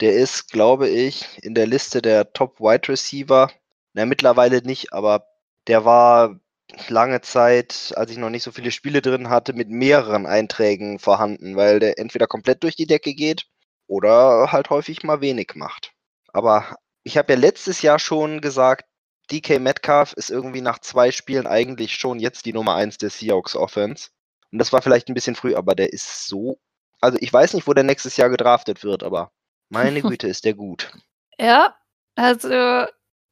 [0.00, 3.50] Der ist, glaube ich, in der Liste der Top Wide Receiver.
[3.98, 5.26] Na, mittlerweile nicht, aber
[5.66, 6.38] der war
[6.86, 11.56] lange Zeit, als ich noch nicht so viele Spiele drin hatte, mit mehreren Einträgen vorhanden,
[11.56, 13.48] weil der entweder komplett durch die Decke geht
[13.88, 15.94] oder halt häufig mal wenig macht.
[16.32, 18.84] Aber ich habe ja letztes Jahr schon gesagt,
[19.32, 23.56] DK Metcalf ist irgendwie nach zwei Spielen eigentlich schon jetzt die Nummer eins der Seahawks
[23.56, 24.10] Offense.
[24.52, 26.60] Und das war vielleicht ein bisschen früh, aber der ist so.
[27.00, 29.32] Also ich weiß nicht, wo der nächstes Jahr gedraftet wird, aber
[29.70, 30.92] meine Güte, ist der gut.
[31.36, 31.74] Ja,
[32.14, 32.86] also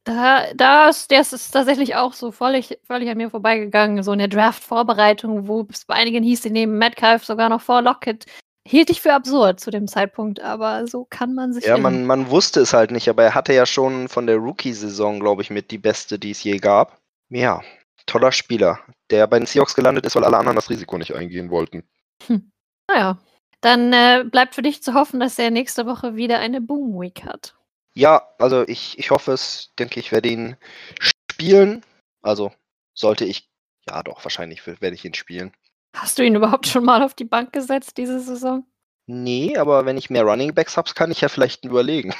[0.07, 4.03] da, da ist, der ist tatsächlich auch so völlig, völlig an mir vorbeigegangen.
[4.03, 7.81] So in der Draft-Vorbereitung, wo es bei einigen hieß, sie nehmen Metcalf sogar noch vor
[7.81, 8.25] Lockett.
[8.65, 11.65] Hielt ich für absurd zu dem Zeitpunkt, aber so kann man sich.
[11.65, 15.19] Ja, man, man wusste es halt nicht, aber er hatte ja schon von der Rookie-Saison,
[15.19, 16.99] glaube ich, mit die beste, die es je gab.
[17.29, 17.61] Ja,
[18.05, 21.49] toller Spieler, der bei den Seahawks gelandet ist, weil alle anderen das Risiko nicht eingehen
[21.49, 21.83] wollten.
[22.27, 22.51] Hm.
[22.89, 23.17] Naja,
[23.61, 27.23] dann äh, bleibt für dich zu hoffen, dass er nächste Woche wieder eine Boom Week
[27.25, 27.55] hat.
[27.97, 30.55] Ja, also ich, ich hoffe es, denke ich, werde ihn
[30.99, 31.83] spielen.
[32.21, 32.51] Also
[32.93, 33.49] sollte ich,
[33.89, 35.51] ja doch, wahrscheinlich werde ich ihn spielen.
[35.95, 38.67] Hast du ihn überhaupt schon mal auf die Bank gesetzt diese Saison?
[39.07, 42.13] Nee, aber wenn ich mehr Running Backs habe, kann ich ja vielleicht überlegen.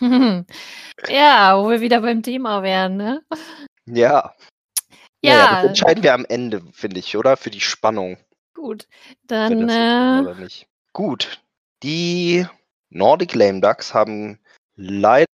[1.08, 3.24] ja, wo wir wieder beim Thema wären, ne?
[3.86, 4.34] Ja.
[5.24, 7.38] Ja, naja, das entscheiden wir am Ende, finde ich, oder?
[7.38, 8.18] Für die Spannung.
[8.52, 8.86] Gut,
[9.28, 9.66] dann.
[9.70, 10.48] Äh...
[10.92, 11.40] Gut,
[11.82, 12.46] die
[12.90, 14.38] Nordic Lame Ducks haben
[14.76, 15.26] leider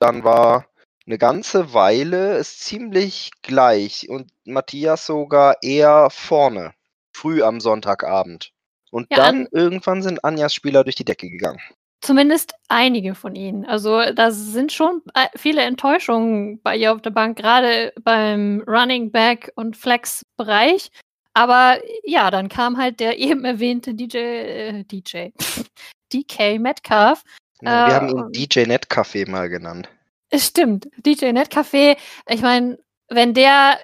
[0.00, 0.66] dann war
[1.06, 6.74] eine ganze Weile es ziemlich gleich und Matthias sogar eher vorne,
[7.12, 8.52] früh am Sonntagabend.
[8.90, 11.60] Und ja, dann irgendwann sind Anjas Spieler durch die Decke gegangen.
[12.02, 13.64] Zumindest einige von ihnen.
[13.64, 19.12] Also da sind schon äh, viele Enttäuschungen bei ihr auf der Bank, gerade beim Running
[19.12, 20.90] Back und Flex-Bereich.
[21.34, 25.28] Aber ja, dann kam halt der eben erwähnte DJ, äh, DJ,
[26.12, 27.24] DK Metcalf.
[27.62, 29.88] Ja, wir äh, haben ihn DJ Netcafé mal genannt.
[30.30, 31.96] Es stimmt, DJ Netcafé.
[32.28, 33.78] Ich meine, wenn der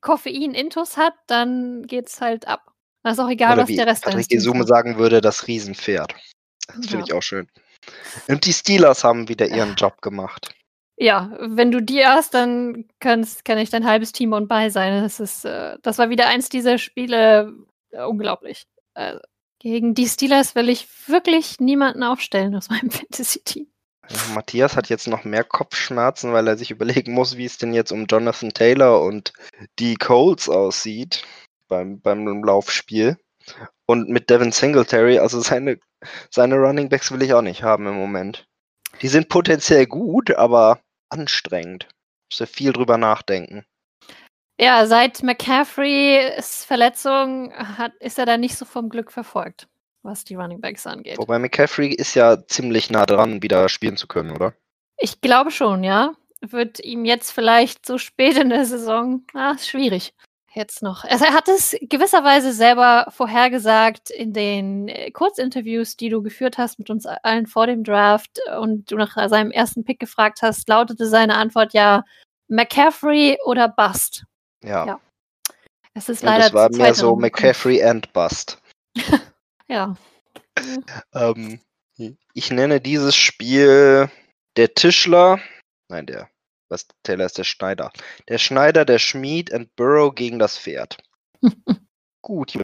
[0.00, 2.72] Koffein-Intus hat, dann geht's halt ab.
[3.02, 6.14] Das ist auch egal, Oder was der Rest Patrick Gesume sagen würde, das Riesenpferd.
[6.66, 7.04] Das finde ja.
[7.04, 7.48] ich auch schön.
[8.28, 10.54] Und die Steelers haben wieder ihren Job gemacht.
[11.02, 15.02] Ja, wenn du die hast, dann kannst, kann ich dein halbes Team und bei sein.
[15.02, 17.54] Das, ist, äh, das war wieder eins dieser Spiele,
[17.90, 18.66] äh, unglaublich.
[18.92, 19.16] Äh,
[19.58, 23.66] gegen die Steelers will ich wirklich niemanden aufstellen aus meinem Fantasy-Team.
[24.34, 27.92] Matthias hat jetzt noch mehr Kopfschmerzen, weil er sich überlegen muss, wie es denn jetzt
[27.92, 29.32] um Jonathan Taylor und
[29.78, 31.22] die Colts aussieht
[31.66, 33.16] beim, beim Laufspiel.
[33.86, 35.78] Und mit Devin Singletary, also seine,
[36.28, 38.46] seine Running Backs will ich auch nicht haben im Moment.
[39.00, 40.78] Die sind potenziell gut, aber
[41.10, 41.88] anstrengend.
[42.30, 43.64] Muss ja viel drüber nachdenken.
[44.60, 49.68] Ja, seit McCaffreys Verletzung hat, ist er da nicht so vom Glück verfolgt,
[50.02, 51.18] was die Running Backs angeht.
[51.18, 54.54] Wobei McCaffrey ist ja ziemlich nah dran, wieder spielen zu können, oder?
[54.98, 56.14] Ich glaube schon, ja.
[56.42, 60.14] Wird ihm jetzt vielleicht so spät in der Saison, ah, schwierig
[60.54, 61.04] jetzt noch.
[61.04, 66.78] Also er hat es gewisserweise selber vorhergesagt in den äh, Kurzinterviews, die du geführt hast
[66.78, 71.06] mit uns allen vor dem Draft und du nach seinem ersten Pick gefragt hast, lautete
[71.06, 72.04] seine Antwort ja
[72.48, 74.24] McCaffrey oder Bust.
[74.62, 74.86] Ja.
[74.86, 75.00] ja.
[75.94, 76.44] Es ist leider.
[76.44, 78.60] das war mehr so McCaffrey and Bust.
[79.68, 79.94] ja.
[81.14, 81.60] ähm,
[82.34, 84.10] ich nenne dieses Spiel
[84.56, 85.40] der Tischler.
[85.88, 86.28] Nein, der
[86.70, 87.92] was Taylor ist der Schneider.
[88.28, 90.98] Der Schneider, der Schmied und Burrow gegen das Pferd.
[92.22, 92.54] Gut.
[92.54, 92.62] Ja,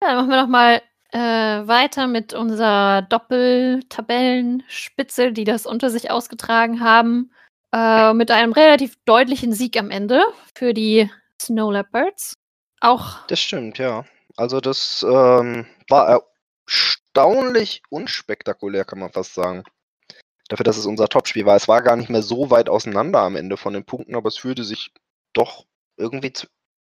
[0.00, 0.82] dann machen wir noch mal
[1.12, 7.32] äh, weiter mit unserer Doppeltabellenspitze, die das unter sich ausgetragen haben.
[7.72, 10.22] Äh, mit einem relativ deutlichen Sieg am Ende
[10.54, 11.10] für die
[11.40, 12.34] Snow Leopards.
[12.80, 13.26] Auch.
[13.26, 14.04] Das stimmt, ja.
[14.36, 16.22] Also das ähm, war
[16.66, 19.64] erstaunlich unspektakulär, kann man fast sagen
[20.50, 21.56] dafür, dass es unser Topspiel war.
[21.56, 24.36] Es war gar nicht mehr so weit auseinander am Ende von den Punkten, aber es
[24.36, 24.92] fühlte sich
[25.32, 25.64] doch
[25.96, 26.32] irgendwie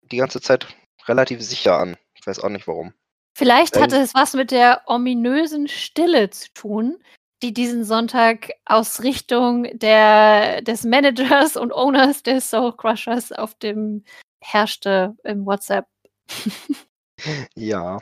[0.01, 0.67] die ganze Zeit
[1.05, 1.97] relativ sicher an.
[2.15, 2.93] Ich weiß auch nicht warum.
[3.35, 6.97] Vielleicht hatte es was mit der ominösen Stille zu tun,
[7.43, 14.03] die diesen Sonntag aus Richtung der, des Managers und Owners des Soul Crushers auf dem
[14.39, 15.85] herrschte im WhatsApp.
[17.55, 17.97] Ja.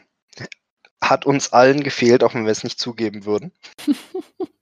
[1.02, 3.54] Hat uns allen gefehlt, auch wenn wir es nicht zugeben würden.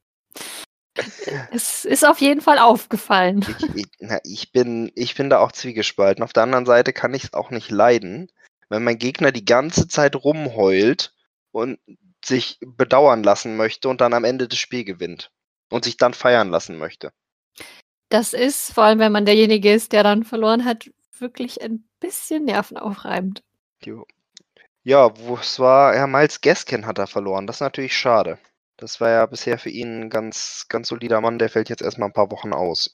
[1.51, 3.45] Es ist auf jeden Fall aufgefallen.
[3.47, 6.23] Ich, ich, na, ich, bin, ich bin da auch zwiegespalten.
[6.23, 8.31] Auf der anderen Seite kann ich es auch nicht leiden,
[8.69, 11.13] wenn mein Gegner die ganze Zeit rumheult
[11.51, 11.79] und
[12.23, 15.31] sich bedauern lassen möchte und dann am Ende das Spiel gewinnt
[15.69, 17.11] und sich dann feiern lassen möchte.
[18.09, 22.45] Das ist, vor allem wenn man derjenige ist, der dann verloren hat, wirklich ein bisschen
[22.45, 23.43] nervenaufreibend.
[23.83, 24.05] Jo.
[24.83, 27.47] Ja, wo es war, ja, Miles Gaskin hat er verloren.
[27.47, 28.37] Das ist natürlich schade.
[28.77, 31.39] Das war ja bisher für ihn ein ganz, ganz solider Mann.
[31.39, 32.93] Der fällt jetzt erstmal ein paar Wochen aus.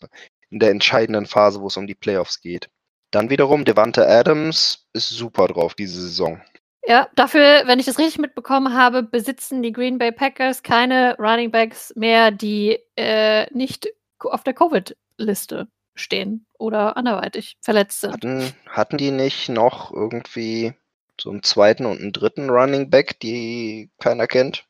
[0.50, 2.70] In der entscheidenden Phase, wo es um die Playoffs geht.
[3.12, 6.42] Dann wiederum, Devante Adams ist super drauf diese Saison.
[6.86, 11.52] Ja, dafür, wenn ich das richtig mitbekommen habe, besitzen die Green Bay Packers keine Running
[11.52, 13.90] Backs mehr, die äh, nicht
[14.20, 18.14] auf der Covid-Liste stehen oder anderweitig verletzt sind.
[18.14, 20.74] Hatten, hatten die nicht noch irgendwie
[21.20, 24.66] so einen zweiten und einen dritten Running Back, die keiner kennt?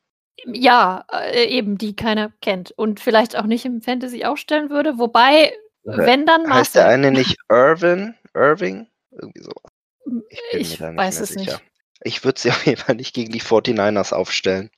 [0.46, 4.98] Ja, äh, eben, die keiner kennt und vielleicht auch nicht im Fantasy aufstellen würde.
[4.98, 5.52] Wobei,
[5.84, 8.14] wenn dann Heißt der eine nicht Irvin?
[8.34, 8.86] Irving?
[9.12, 9.52] Irgendwie so.
[10.30, 11.52] Ich bin Ich mir da nicht weiß mehr es sicher.
[11.52, 11.64] nicht.
[12.02, 14.70] Ich würde sie auf jeden Fall nicht gegen die 49ers aufstellen.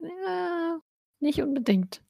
[0.00, 0.78] Ja,
[1.20, 2.00] nicht unbedingt.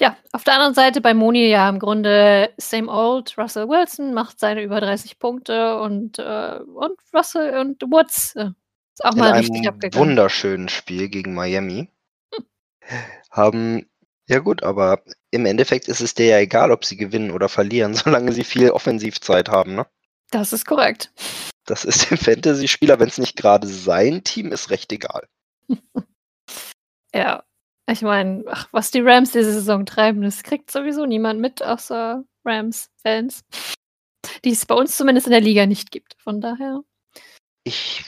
[0.00, 3.36] Ja, auf der anderen Seite bei Moni ja im Grunde same old.
[3.38, 8.50] Russell Wilson macht seine über 30 Punkte und, äh, und Russell und Woods äh,
[8.94, 10.08] ist auch In mal einem richtig abgegangen.
[10.08, 11.88] wunderschönen Spiel gegen Miami
[13.30, 13.86] haben,
[14.28, 17.94] ja gut, aber im Endeffekt ist es dir ja egal, ob sie gewinnen oder verlieren,
[17.94, 19.74] solange sie viel Offensivzeit haben.
[19.74, 19.86] Ne?
[20.30, 21.12] Das ist korrekt.
[21.64, 25.26] Das ist dem Fantasy-Spieler, wenn es nicht gerade sein Team ist, recht egal.
[27.14, 27.44] Ja,
[27.90, 33.42] ich meine, was die Rams diese Saison treiben, das kriegt sowieso niemand mit, außer Rams-Fans.
[34.44, 36.16] Die es bei uns zumindest in der Liga nicht gibt.
[36.18, 36.82] Von daher.
[37.64, 38.02] Ich,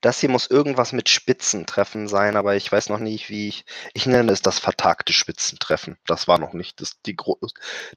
[0.00, 3.64] das hier muss irgendwas mit Spitzentreffen sein, aber ich weiß noch nicht, wie ich.
[3.94, 5.98] Ich nenne es das vertagte Spitzentreffen.
[6.06, 7.38] Das war noch nicht das, die gro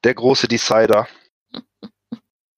[0.03, 1.07] der große Decider.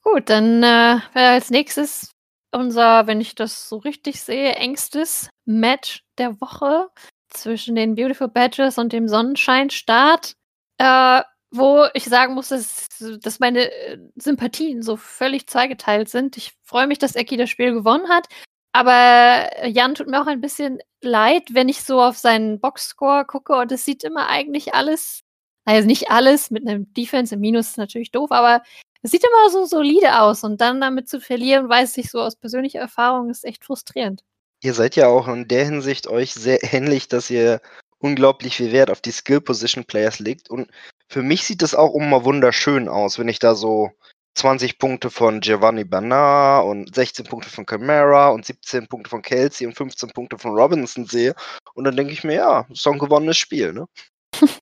[0.03, 2.11] Gut, dann äh, als nächstes
[2.51, 6.89] unser, wenn ich das so richtig sehe, engstes Match der Woche
[7.29, 10.33] zwischen den Beautiful Badgers und dem Sonnenschein-Start,
[10.77, 12.87] äh, wo ich sagen muss, dass,
[13.19, 16.37] dass meine äh, Sympathien so völlig zweigeteilt sind.
[16.37, 18.27] Ich freue mich, dass Eki das Spiel gewonnen hat,
[18.75, 23.53] aber Jan tut mir auch ein bisschen leid, wenn ich so auf seinen Boxscore gucke
[23.53, 25.21] und es sieht immer eigentlich alles,
[25.63, 28.63] also nicht alles, mit einem Defense im Minus ist natürlich doof, aber
[29.01, 32.35] es sieht immer so solide aus und dann damit zu verlieren, weiß ich so aus
[32.35, 34.23] persönlicher Erfahrung, ist echt frustrierend.
[34.61, 37.61] Ihr seid ja auch in der Hinsicht euch sehr ähnlich, dass ihr
[37.99, 40.49] unglaublich viel Wert auf die Skill Position Players legt.
[40.49, 40.69] Und
[41.07, 43.91] für mich sieht es auch immer wunderschön aus, wenn ich da so
[44.35, 49.65] 20 Punkte von Giovanni Bernard und 16 Punkte von Camara und 17 Punkte von Kelsey
[49.65, 51.33] und 15 Punkte von Robinson sehe.
[51.73, 53.87] Und dann denke ich mir, ja, das ist doch ein gewonnenes Spiel, ne?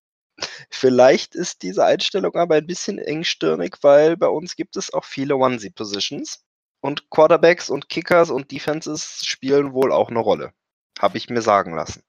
[0.69, 5.35] Vielleicht ist diese Einstellung aber ein bisschen engstirnig, weil bei uns gibt es auch viele
[5.35, 6.43] Onesie-Positions.
[6.81, 10.53] Und Quarterbacks und Kickers und Defenses spielen wohl auch eine Rolle.
[10.99, 12.03] Habe ich mir sagen lassen.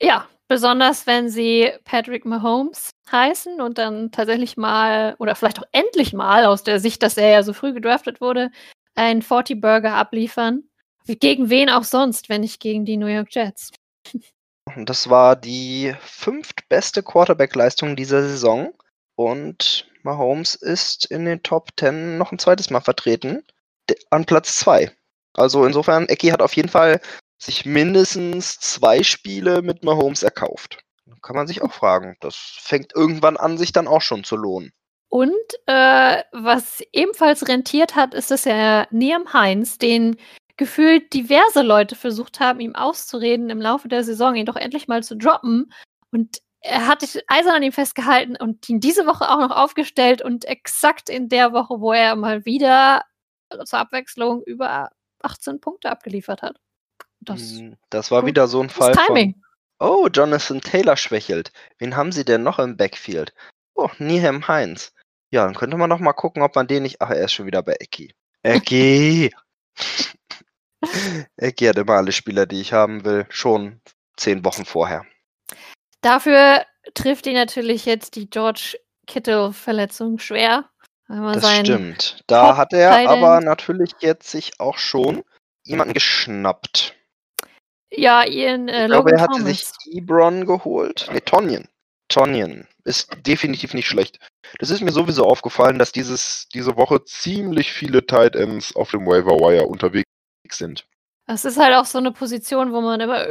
[0.00, 6.12] Ja, besonders wenn sie Patrick Mahomes heißen und dann tatsächlich mal, oder vielleicht auch endlich
[6.12, 8.50] mal aus der Sicht, dass er ja so früh gedraftet wurde,
[8.96, 10.64] einen 40-Burger abliefern.
[11.06, 13.70] Gegen wen auch sonst, wenn nicht gegen die New York Jets.
[14.76, 18.74] Das war die fünftbeste Quarterback-Leistung dieser Saison.
[19.14, 23.44] Und Mahomes ist in den Top 10 noch ein zweites Mal vertreten.
[24.10, 24.90] An Platz 2.
[25.34, 27.00] Also insofern, Ecki hat auf jeden Fall
[27.40, 30.78] sich mindestens zwei Spiele mit Mahomes erkauft.
[31.22, 32.16] Kann man sich auch fragen.
[32.20, 34.72] Das fängt irgendwann an, sich dann auch schon zu lohnen.
[35.08, 35.34] Und
[35.66, 40.16] äh, was ebenfalls rentiert hat, ist, dass er Niam Heinz, den
[40.56, 45.02] gefühlt diverse Leute versucht haben, ihm auszureden im Laufe der Saison, ihn doch endlich mal
[45.02, 45.72] zu droppen.
[46.12, 50.22] Und er hat sich eisern an ihm festgehalten und ihn diese Woche auch noch aufgestellt
[50.22, 53.04] und exakt in der Woche, wo er mal wieder
[53.64, 54.90] zur Abwechslung über
[55.22, 56.60] 18 Punkte abgeliefert hat.
[57.20, 57.60] Das,
[57.90, 59.34] das war wieder so ein Fall Timing.
[59.78, 61.52] von, oh, Jonathan Taylor schwächelt.
[61.78, 63.34] Wen haben sie denn noch im Backfield?
[63.74, 64.92] Oh, Nihem Heinz.
[65.30, 67.46] Ja, dann könnte man noch mal gucken, ob man den nicht, ach, er ist schon
[67.46, 68.14] wieder bei Ecki.
[68.42, 69.32] Ecki!
[71.36, 73.80] Ecki hat immer alle Spieler, die ich haben will, schon
[74.16, 75.04] zehn Wochen vorher.
[76.00, 76.64] Dafür
[76.94, 80.70] trifft ihn natürlich jetzt die George Kittle-Verletzung schwer.
[81.08, 82.24] das stimmt.
[82.26, 85.22] Da hat er aber natürlich jetzt sich auch schon
[85.64, 86.96] jemanden geschnappt.
[87.92, 89.64] Ja, Ian äh, Ich glaube, Logan er hatte sich.
[89.86, 91.08] Ebron geholt.
[91.12, 91.68] Nee, Tonyan.
[92.08, 94.18] Tonyan ist definitiv nicht schlecht.
[94.58, 99.06] Das ist mir sowieso aufgefallen, dass dieses, diese Woche ziemlich viele Tight Ends auf dem
[99.06, 100.04] Waiver Wire unterwegs
[100.50, 100.86] sind.
[101.26, 103.24] Das ist halt auch so eine Position, wo man immer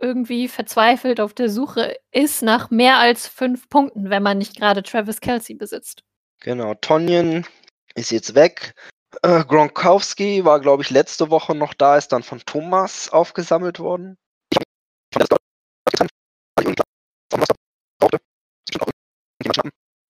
[0.00, 4.82] irgendwie verzweifelt auf der Suche ist nach mehr als fünf Punkten, wenn man nicht gerade
[4.82, 6.02] Travis Kelsey besitzt.
[6.40, 7.46] Genau, Tonyan
[7.94, 8.74] ist jetzt weg.
[9.22, 14.16] Äh, Gronkowski war, glaube ich, letzte Woche noch da, ist dann von Thomas aufgesammelt worden.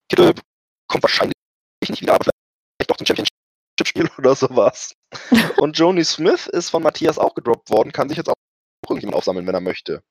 [0.09, 0.33] Kittel
[0.87, 1.33] kommt wahrscheinlich
[1.89, 4.93] nicht wieder, aber vielleicht doch zum Championship-Spiel oder sowas.
[5.57, 8.35] Und Joni Smith ist von Matthias auch gedroppt worden, kann sich jetzt auch
[8.87, 10.03] irgendjemand aufsammeln, wenn er möchte.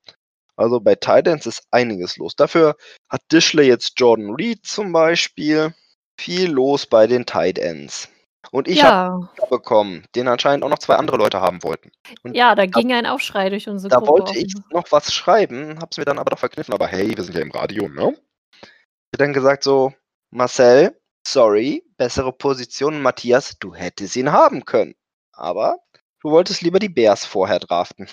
[0.57, 2.35] Also bei Titans ist einiges los.
[2.35, 2.75] Dafür
[3.09, 5.73] hat Dishley jetzt Jordan Reed zum Beispiel.
[6.17, 8.09] Viel los bei den Tight Ends.
[8.51, 11.91] Und ich habe ja, bekommen, den anscheinend auch noch zwei andere Leute haben wollten.
[12.23, 14.11] Und ja, da ging ein Aufschrei durch unsere da Gruppe.
[14.11, 16.73] wollte ich noch was schreiben, hab's mir dann aber doch verkniffen.
[16.73, 18.15] Aber hey, wir sind ja im Radio, ne?
[18.61, 19.93] Ich hab dann gesagt so,
[20.31, 23.01] Marcel, sorry, bessere Position.
[23.01, 24.95] Matthias, du hättest ihn haben können.
[25.33, 25.79] Aber
[26.21, 28.07] du wolltest lieber die Bears vorher draften.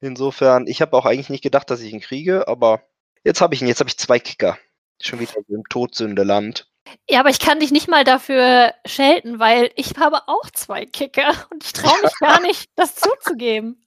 [0.00, 2.82] Insofern, ich habe auch eigentlich nicht gedacht, dass ich ihn kriege, aber
[3.24, 3.68] jetzt habe ich ihn.
[3.68, 4.58] Jetzt habe ich zwei Kicker.
[5.00, 6.67] Schon wieder im Todsündeland.
[7.08, 11.32] Ja, aber ich kann dich nicht mal dafür schelten, weil ich habe auch zwei Kicker
[11.50, 13.84] und ich traue mich gar nicht, das zuzugeben.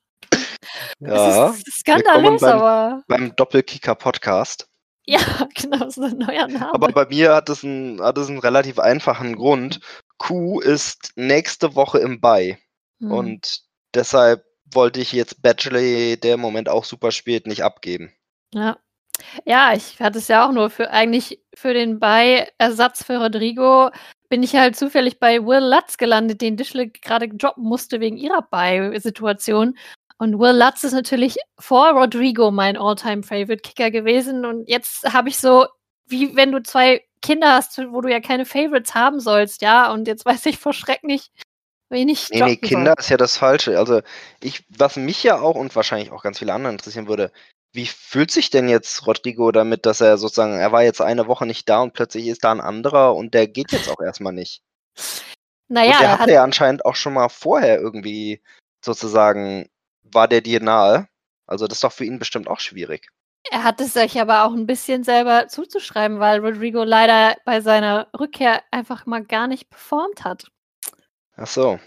[1.00, 4.68] Ja, Das ist skandalös, beim- aber beim Doppelkicker-Podcast.
[5.06, 5.20] ja,
[5.56, 6.74] genau, so ein neuer Name.
[6.74, 9.80] Aber bei mir hat es, einen, hat es einen relativ einfachen Grund.
[10.18, 12.58] Q ist nächste Woche im Bye.
[13.00, 13.12] Hm.
[13.12, 13.62] Und
[13.94, 18.14] deshalb wollte ich jetzt Bachelor, der im Moment auch super spielt, nicht abgeben.
[18.54, 18.78] Ja.
[19.46, 23.90] Ja, ich hatte es ja auch nur für eigentlich für den Bei-Ersatz für Rodrigo
[24.30, 28.42] bin ich halt zufällig bei Will Lutz gelandet, den Dischle gerade droppen musste wegen ihrer
[28.42, 29.78] Bei-Situation.
[30.18, 34.46] Und Will Lutz ist natürlich vor Rodrigo mein All-Time-Favorite-Kicker gewesen.
[34.46, 35.66] Und jetzt habe ich so,
[36.06, 39.92] wie wenn du zwei Kinder hast, wo du ja keine Favorites haben sollst, ja.
[39.92, 41.32] Und jetzt weiß ich vor Schreck nicht,
[41.90, 43.78] wen ich Nee, nee, Kinder ist ja das Falsche.
[43.78, 44.02] Also,
[44.42, 47.32] ich, was mich ja auch und wahrscheinlich auch ganz viele andere interessieren würde,
[47.74, 51.46] wie fühlt sich denn jetzt Rodrigo damit, dass er sozusagen, er war jetzt eine Woche
[51.46, 54.62] nicht da und plötzlich ist da ein anderer und der geht jetzt auch erstmal nicht.
[54.96, 55.24] soll.
[55.72, 58.42] Und Naja, der er hatte hat, ja anscheinend auch schon mal vorher irgendwie
[58.84, 59.70] sozusagen,
[60.04, 61.08] war der dir nahe.
[61.48, 63.10] Also, das ist doch für ihn bestimmt auch schwierig.
[63.50, 68.08] Er hat es sich aber auch ein bisschen selber zuzuschreiben, weil Rodrigo leider bei seiner
[68.20, 70.52] Rückkehr einfach mal gar nicht performt hat.
[71.38, 71.80] Ach so,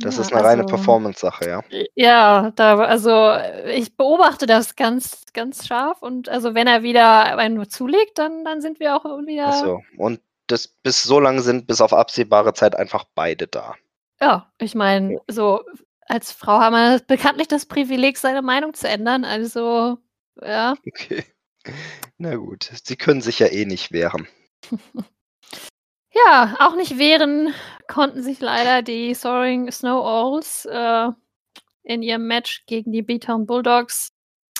[0.00, 1.62] das Ja, ist eine reine also- Performance-Sache, ja.
[1.94, 7.36] Ja, da, also äh, ich beobachte das ganz, ganz scharf und also wenn er wieder
[7.38, 9.48] einen zulegt, dann, dann sind wir auch wieder.
[9.48, 9.80] Ach so.
[9.96, 13.74] Und das bis so lange sind bis auf absehbare Zeit einfach beide da.
[14.20, 15.64] Ja, ich meine, so
[16.06, 19.24] als Frau haben wir bekanntlich das Privileg, seine Meinung zu ändern.
[19.24, 19.98] Also,
[20.40, 20.74] ja.
[20.86, 21.24] Okay.
[22.18, 24.28] Na gut, sie können sich ja eh nicht wehren.
[26.14, 27.52] Ja, auch nicht wehren
[27.88, 31.08] konnten sich leider die Soaring Snow Owls äh,
[31.82, 34.10] in ihrem Match gegen die B-Town Bulldogs.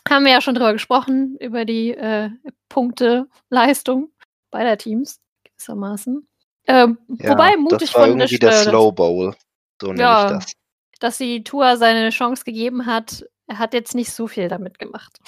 [0.09, 2.31] Haben wir ja schon drüber gesprochen, über die äh,
[2.69, 4.11] Punkteleistung
[4.51, 6.27] beider Teams, gewissermaßen.
[6.67, 9.35] Ähm, Ja, wobei mutig das war von irgendwie der äh, Slow Bowl.
[9.81, 10.25] So nenne Ja.
[10.27, 10.53] ich das.
[11.01, 13.25] dass sie Tua seine Chance gegeben hat.
[13.47, 15.19] Er hat jetzt nicht so viel damit gemacht.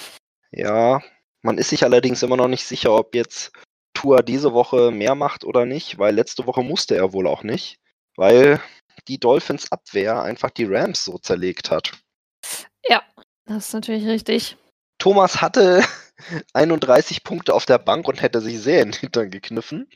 [0.52, 1.00] Ja,
[1.42, 3.52] man ist sich allerdings immer noch nicht sicher, ob jetzt
[4.06, 7.78] Tua diese Woche mehr macht oder nicht, weil letzte Woche musste er wohl auch nicht,
[8.16, 8.60] weil
[9.08, 11.92] die Dolphins Abwehr einfach die Rams so zerlegt hat.
[13.46, 14.56] Das ist natürlich richtig.
[14.98, 15.84] Thomas hatte
[16.52, 19.88] 31 Punkte auf der Bank und hätte sich sehr in den Hintern gekniffen,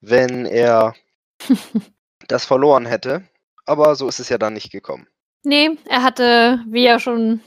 [0.00, 0.94] wenn er
[2.28, 3.28] das verloren hätte.
[3.66, 5.06] Aber so ist es ja dann nicht gekommen.
[5.44, 7.40] Nee, er hatte, wie ja schon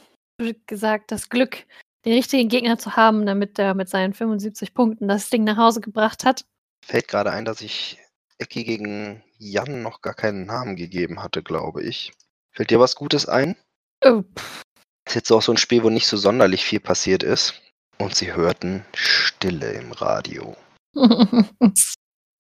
[0.68, 1.66] gesagt, das Glück,
[2.08, 5.82] den richtigen Gegner zu haben, damit er mit seinen 75 Punkten das Ding nach Hause
[5.82, 6.46] gebracht hat.
[6.86, 8.00] Fällt gerade ein, dass ich
[8.38, 12.14] Ecki gegen Jan noch gar keinen Namen gegeben hatte, glaube ich.
[12.52, 13.56] Fällt dir was Gutes ein?
[14.06, 14.24] Oh,
[15.08, 17.62] ist jetzt auch so ein Spiel, wo nicht so sonderlich viel passiert ist.
[17.98, 20.56] Und sie hörten Stille im Radio.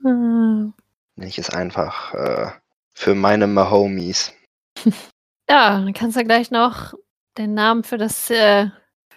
[0.03, 0.73] Nenne
[1.19, 2.51] ich es einfach äh,
[2.93, 4.33] für meine Mahomies.
[5.49, 6.93] ja, dann kannst du gleich noch
[7.37, 8.67] den Namen für das, äh,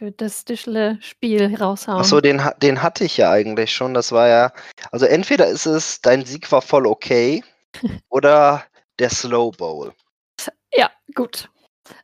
[0.00, 2.00] für das Dischle-Spiel raushauen.
[2.00, 3.92] Achso, den, den hatte ich ja eigentlich schon.
[3.92, 4.50] Das war ja.
[4.92, 7.44] Also entweder ist es, dein Sieg war voll okay.
[8.08, 8.64] oder
[8.98, 9.92] der Slow Bowl.
[10.72, 11.50] Ja, gut.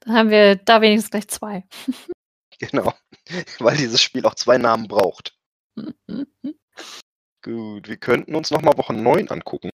[0.01, 1.65] Dann haben wir da wenigstens gleich zwei.
[2.59, 2.95] Genau.
[3.59, 5.37] Weil dieses Spiel auch zwei Namen braucht.
[7.45, 9.69] Gut, wir könnten uns nochmal Woche 9 angucken.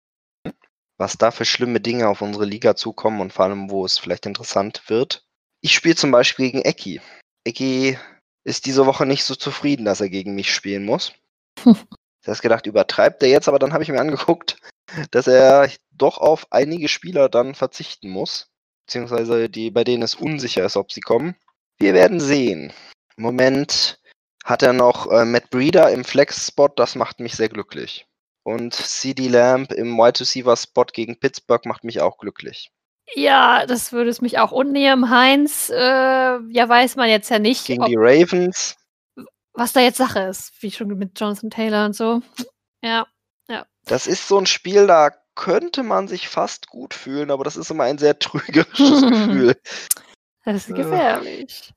[0.98, 4.26] Was da für schlimme Dinge auf unsere Liga zukommen und vor allem, wo es vielleicht
[4.26, 5.24] interessant wird.
[5.60, 7.00] Ich spiele zum Beispiel gegen Ecki.
[7.44, 7.98] Eki
[8.44, 11.12] ist diese Woche nicht so zufrieden, dass er gegen mich spielen muss.
[12.24, 14.56] Ich habe gedacht, übertreibt er jetzt, aber dann habe ich mir angeguckt,
[15.10, 18.48] dass er doch auf einige Spieler dann verzichten muss.
[18.86, 21.34] Beziehungsweise die, bei denen es unsicher ist, ob sie kommen.
[21.80, 22.72] Wir werden sehen.
[23.16, 23.98] Im Moment
[24.44, 28.06] hat er noch äh, Matt Breeder im Flex-Spot, das macht mich sehr glücklich.
[28.44, 32.70] Und CD Lamb im Wide Receiver Spot gegen Pittsburgh macht mich auch glücklich.
[33.14, 34.52] Ja, das würde es mich auch.
[34.52, 37.66] Und neben Heinz, äh, ja, weiß man jetzt ja nicht.
[37.66, 38.76] Gegen die Ravens.
[39.54, 42.22] Was da jetzt Sache ist, wie schon mit Jonathan Taylor und so.
[42.82, 43.06] Ja,
[43.48, 43.66] ja.
[43.84, 47.70] Das ist so ein Spiel, da könnte man sich fast gut fühlen, aber das ist
[47.70, 49.56] immer ein sehr trügerisches Gefühl.
[50.44, 51.72] Das ist gefährlich.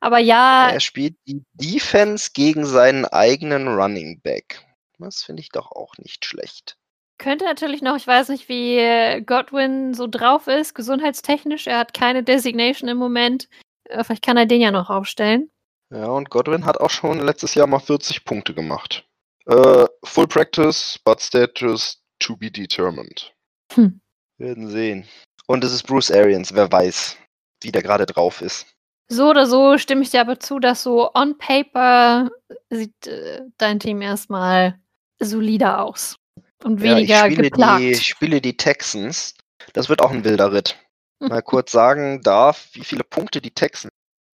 [0.00, 0.70] Aber ja.
[0.70, 4.64] Er spielt die Defense gegen seinen eigenen Running Back.
[4.98, 6.76] Das finde ich doch auch nicht schlecht.
[7.20, 11.66] Könnte natürlich noch, ich weiß nicht, wie Godwin so drauf ist, gesundheitstechnisch.
[11.66, 13.46] Er hat keine Designation im Moment.
[13.84, 15.50] Äh, vielleicht kann er den ja noch aufstellen.
[15.90, 19.06] Ja, und Godwin hat auch schon letztes Jahr mal 40 Punkte gemacht.
[19.44, 23.34] Äh, full Practice, but status to be determined.
[23.74, 24.00] Hm.
[24.38, 25.06] werden sehen.
[25.46, 27.18] Und es ist Bruce Arians, wer weiß,
[27.62, 28.66] wie der gerade drauf ist.
[29.08, 32.30] So oder so stimme ich dir aber zu, dass so on paper
[32.70, 34.80] sieht äh, dein Team erstmal
[35.20, 36.19] solider aus
[36.64, 37.80] und weniger ja, ich spiele geplagt.
[37.80, 39.34] Die, ich spiele die Texans.
[39.72, 40.76] Das wird auch ein wilder Ritt.
[41.18, 43.92] Mal kurz sagen darf, wie viele Punkte die Texans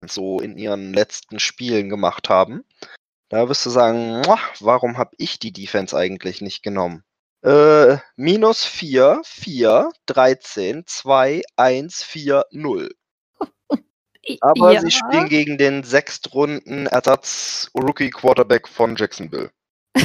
[0.08, 2.64] so in ihren letzten Spielen gemacht haben.
[3.30, 4.22] Da wirst du sagen,
[4.60, 7.04] warum habe ich die Defense eigentlich nicht genommen?
[7.44, 12.90] Äh, minus 4, 4, 13, 2, 1, 4, 0.
[14.42, 14.82] Aber ja.
[14.82, 19.52] sie spielen gegen den Sechstrunden Ersatz Rookie Quarterback von Jacksonville.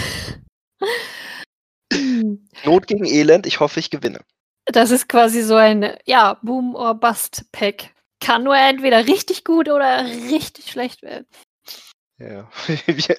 [2.64, 4.20] Not gegen Elend, ich hoffe, ich gewinne.
[4.66, 7.90] Das ist quasi so ein, ja, Boom- or Bust-Pack.
[8.20, 11.26] Kann nur entweder richtig gut oder richtig schlecht werden.
[12.18, 12.50] Ja,
[12.86, 13.16] wir,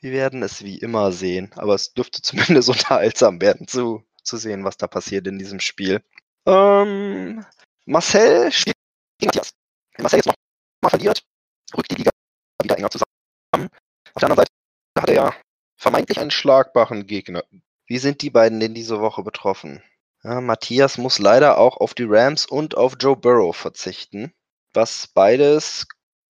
[0.00, 4.64] wir, werden es wie immer sehen, aber es dürfte zumindest unterhaltsam werden zu, zu sehen,
[4.64, 6.02] was da passiert in diesem Spiel.
[6.46, 7.44] Ähm,
[7.84, 8.76] Marcel spielt
[9.18, 9.50] gegen Matthias.
[9.96, 11.22] Wenn Marcel jetzt nochmal verliert,
[11.76, 12.10] rückt die Liga
[12.62, 13.68] wieder enger zusammen.
[14.14, 14.50] Auf der anderen Seite
[15.00, 15.34] hat er ja
[15.76, 17.42] vermeintlich einen schlagbaren Gegner
[17.86, 19.82] wie sind die beiden denn diese Woche betroffen?
[20.22, 24.32] Ja, Matthias muss leider auch auf die Rams und auf Joe Burrow verzichten,
[24.74, 25.86] was beides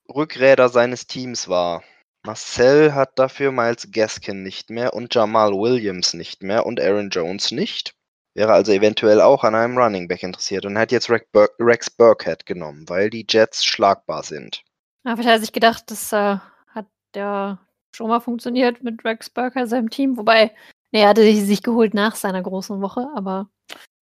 [0.09, 1.83] Rückräder seines Teams war.
[2.25, 7.53] Marcel hat dafür Miles Gaskin nicht mehr und Jamal Williams nicht mehr und Aaron Jones
[7.53, 7.95] nicht.
[8.35, 12.87] Wäre also eventuell auch an einem Running Back interessiert und hat jetzt Rex Burkhead genommen,
[12.89, 14.63] weil die Jets schlagbar sind.
[15.05, 16.37] Aber vielleicht hat er sich gedacht, das äh,
[16.69, 17.59] hat ja
[17.95, 20.19] schon mal funktioniert mit Rex Burkhead, seinem Team.
[20.19, 20.55] Wobei,
[20.93, 23.49] er hatte sich geholt nach seiner großen Woche, aber.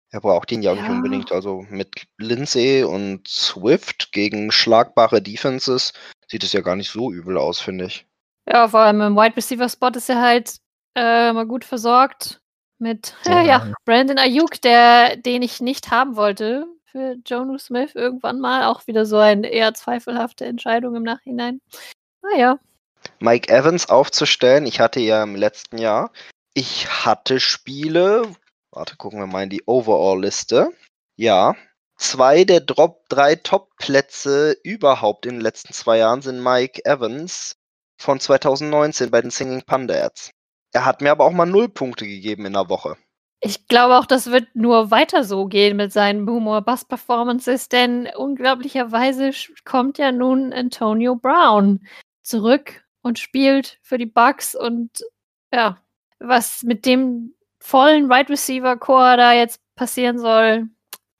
[0.09, 0.81] Er braucht ihn ja, ja.
[0.81, 1.31] nicht unbedingt.
[1.31, 5.93] Also mit Lindsay und Swift gegen schlagbare Defenses
[6.27, 8.05] sieht es ja gar nicht so übel aus, finde ich.
[8.49, 10.57] Ja, vor allem im Wide Receiver Spot ist er halt
[10.95, 12.41] äh, mal gut versorgt
[12.79, 13.41] mit ja.
[13.43, 18.63] ja, Brandon Ayuk, der, den ich nicht haben wollte für Jonu Smith irgendwann mal.
[18.63, 21.61] Auch wieder so eine eher zweifelhafte Entscheidung im Nachhinein.
[22.21, 22.59] Naja.
[23.19, 26.11] Mike Evans aufzustellen, ich hatte ja im letzten Jahr
[26.57, 28.33] ich hatte Spiele,
[28.71, 30.73] warte, gucken wir mal in die Overall-Liste.
[31.15, 31.55] Ja,
[31.97, 37.57] zwei der Drop, drei Top-Plätze überhaupt in den letzten zwei Jahren sind Mike Evans
[38.01, 40.31] von 2019 bei den Singing Pandats.
[40.73, 42.97] Er hat mir aber auch mal null Punkte gegeben in der Woche.
[43.39, 48.09] Ich glaube auch, das wird nur weiter so gehen mit seinen Boomer Bass Performances, denn
[48.15, 49.29] unglaublicherweise
[49.63, 51.85] kommt ja nun Antonio Brown
[52.23, 54.89] zurück und spielt für die Bucks und
[55.53, 55.79] ja,
[56.19, 60.67] was mit dem vollen Wide Receiver Core da jetzt passieren soll,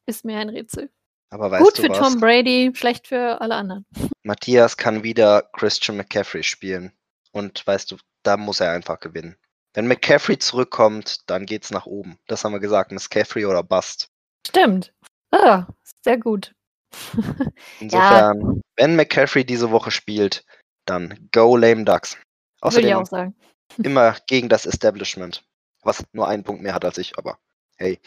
[0.06, 0.90] ist mir ein Rätsel.
[1.30, 1.98] Aber weißt Gut du für was?
[1.98, 3.86] Tom Brady, schlecht für alle anderen.
[4.24, 6.94] Matthias kann wieder Christian McCaffrey spielen.
[7.32, 9.36] Und weißt du, da muss er einfach gewinnen.
[9.74, 12.18] Wenn McCaffrey zurückkommt, dann geht's nach oben.
[12.28, 14.10] Das haben wir gesagt, McCaffrey oder Bust.
[14.48, 14.94] Stimmt.
[15.32, 15.68] Ah,
[16.04, 16.56] sehr gut.
[17.80, 18.62] Insofern, ja.
[18.78, 20.46] wenn McCaffrey diese Woche spielt,
[20.86, 22.18] dann go lame ducks.
[22.62, 23.36] Außerdem, Würde ich auch sagen
[23.78, 25.44] immer gegen das Establishment.
[25.84, 27.38] Was nur einen Punkt mehr hat als ich, aber
[27.78, 28.00] hey.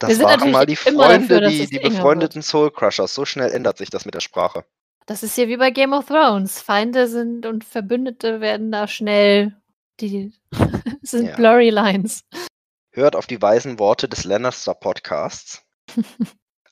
[0.00, 3.14] Das waren mal die Freunde, dafür, die, die befreundeten Soul Crushers.
[3.14, 4.64] So schnell ändert sich das mit der Sprache.
[5.06, 6.60] Das ist ja wie bei Game of Thrones.
[6.60, 9.54] Feinde sind und Verbündete werden da schnell.
[10.00, 10.32] Die
[11.02, 11.36] sind ja.
[11.36, 12.24] blurry Lines.
[12.92, 15.62] Hört auf die weisen Worte des Lannister Podcasts.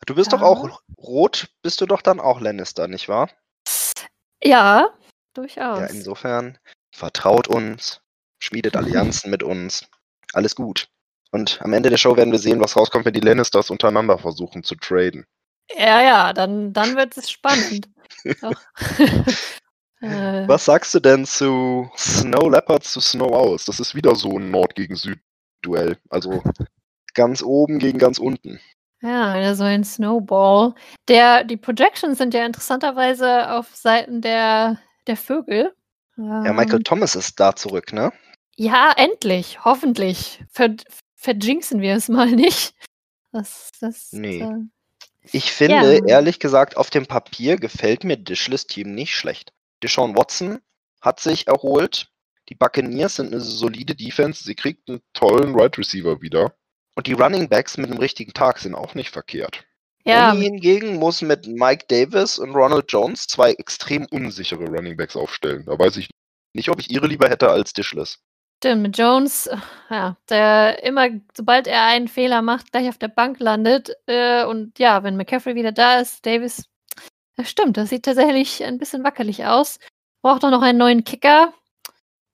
[0.06, 0.38] Du bist ja.
[0.38, 3.30] doch auch rot, bist du doch dann auch Lannister, nicht wahr?
[4.42, 4.90] Ja,
[5.32, 5.78] durchaus.
[5.78, 6.58] Ja, insofern
[6.92, 8.00] vertraut uns,
[8.38, 9.88] schmiedet Allianzen mit uns.
[10.32, 10.88] Alles gut.
[11.30, 14.62] Und am Ende der Show werden wir sehen, was rauskommt, wenn die Lannisters untereinander versuchen
[14.62, 15.24] zu traden.
[15.76, 17.88] Ja, ja, dann, dann wird es spannend.
[20.00, 23.64] äh, Was sagst du denn zu Snow Leopards zu Snow Owls?
[23.64, 25.96] Das ist wieder so ein Nord gegen Süd-Duell.
[26.10, 26.42] Also
[27.14, 28.60] ganz oben gegen ganz unten.
[29.00, 30.74] Ja, wieder so ein Snowball.
[31.08, 34.78] Der, die Projections sind ja interessanterweise auf Seiten der,
[35.08, 35.74] der Vögel.
[36.16, 38.12] Ja, Michael Ähm, Thomas ist da zurück, ne?
[38.56, 40.44] ja, endlich, hoffentlich.
[40.50, 40.76] Ver,
[41.14, 42.74] verjinxen wir es mal nicht.
[43.32, 44.40] Das, das, Nee.
[44.42, 44.58] äh,
[45.32, 46.04] Ich finde, Ja.
[46.06, 49.52] ehrlich gesagt, auf dem Papier gefällt mir Dishless Team nicht schlecht.
[49.82, 50.60] Deshaun Watson
[51.00, 52.08] hat sich erholt.
[52.48, 54.44] Die Buccaneers sind eine solide Defense.
[54.44, 56.54] Sie kriegt einen tollen Right Receiver wieder.
[56.94, 59.64] Und die Running Backs mit einem richtigen Tag sind auch nicht verkehrt.
[60.04, 65.16] Ja, Uni hingegen muss mit Mike Davis und Ronald Jones zwei extrem unsichere Running Backs
[65.16, 65.64] aufstellen.
[65.66, 66.08] Da weiß ich
[66.54, 68.18] nicht, ob ich ihre lieber hätte als Dishless.
[68.62, 68.98] stimmt.
[68.98, 69.50] Jones,
[69.90, 73.92] ja, der immer, sobald er einen Fehler macht, gleich auf der Bank landet.
[74.06, 76.64] Äh, und ja, wenn McCaffrey wieder da ist, Davis,
[77.36, 79.78] das stimmt, das sieht tatsächlich ein bisschen wackelig aus.
[80.22, 81.52] Braucht auch noch einen neuen Kicker.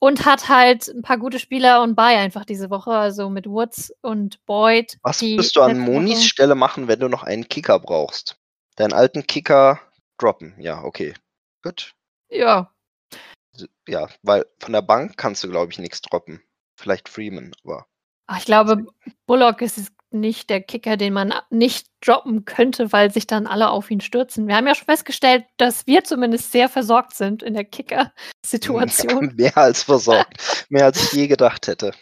[0.00, 3.92] Und hat halt ein paar gute Spieler und bei einfach diese Woche, also mit Woods
[4.00, 4.96] und Boyd.
[5.02, 8.36] Was würdest du an Monis Stelle machen, wenn du noch einen Kicker brauchst?
[8.76, 9.80] Deinen alten Kicker
[10.18, 10.54] droppen.
[10.58, 11.14] Ja, okay.
[11.62, 11.94] Gut.
[12.30, 12.70] Ja,
[13.88, 16.42] Ja, weil von der Bank kannst du, glaube ich, nichts droppen.
[16.76, 17.86] Vielleicht Freeman, aber.
[18.26, 18.86] Ah, ich glaube,
[19.26, 23.70] Bullock ist es nicht der Kicker, den man nicht droppen könnte, weil sich dann alle
[23.70, 24.46] auf ihn stürzen.
[24.46, 29.34] Wir haben ja schon festgestellt, dass wir zumindest sehr versorgt sind in der Kicker-Situation.
[29.36, 30.66] Mehr als versorgt.
[30.68, 31.92] Mehr als ich je gedacht hätte.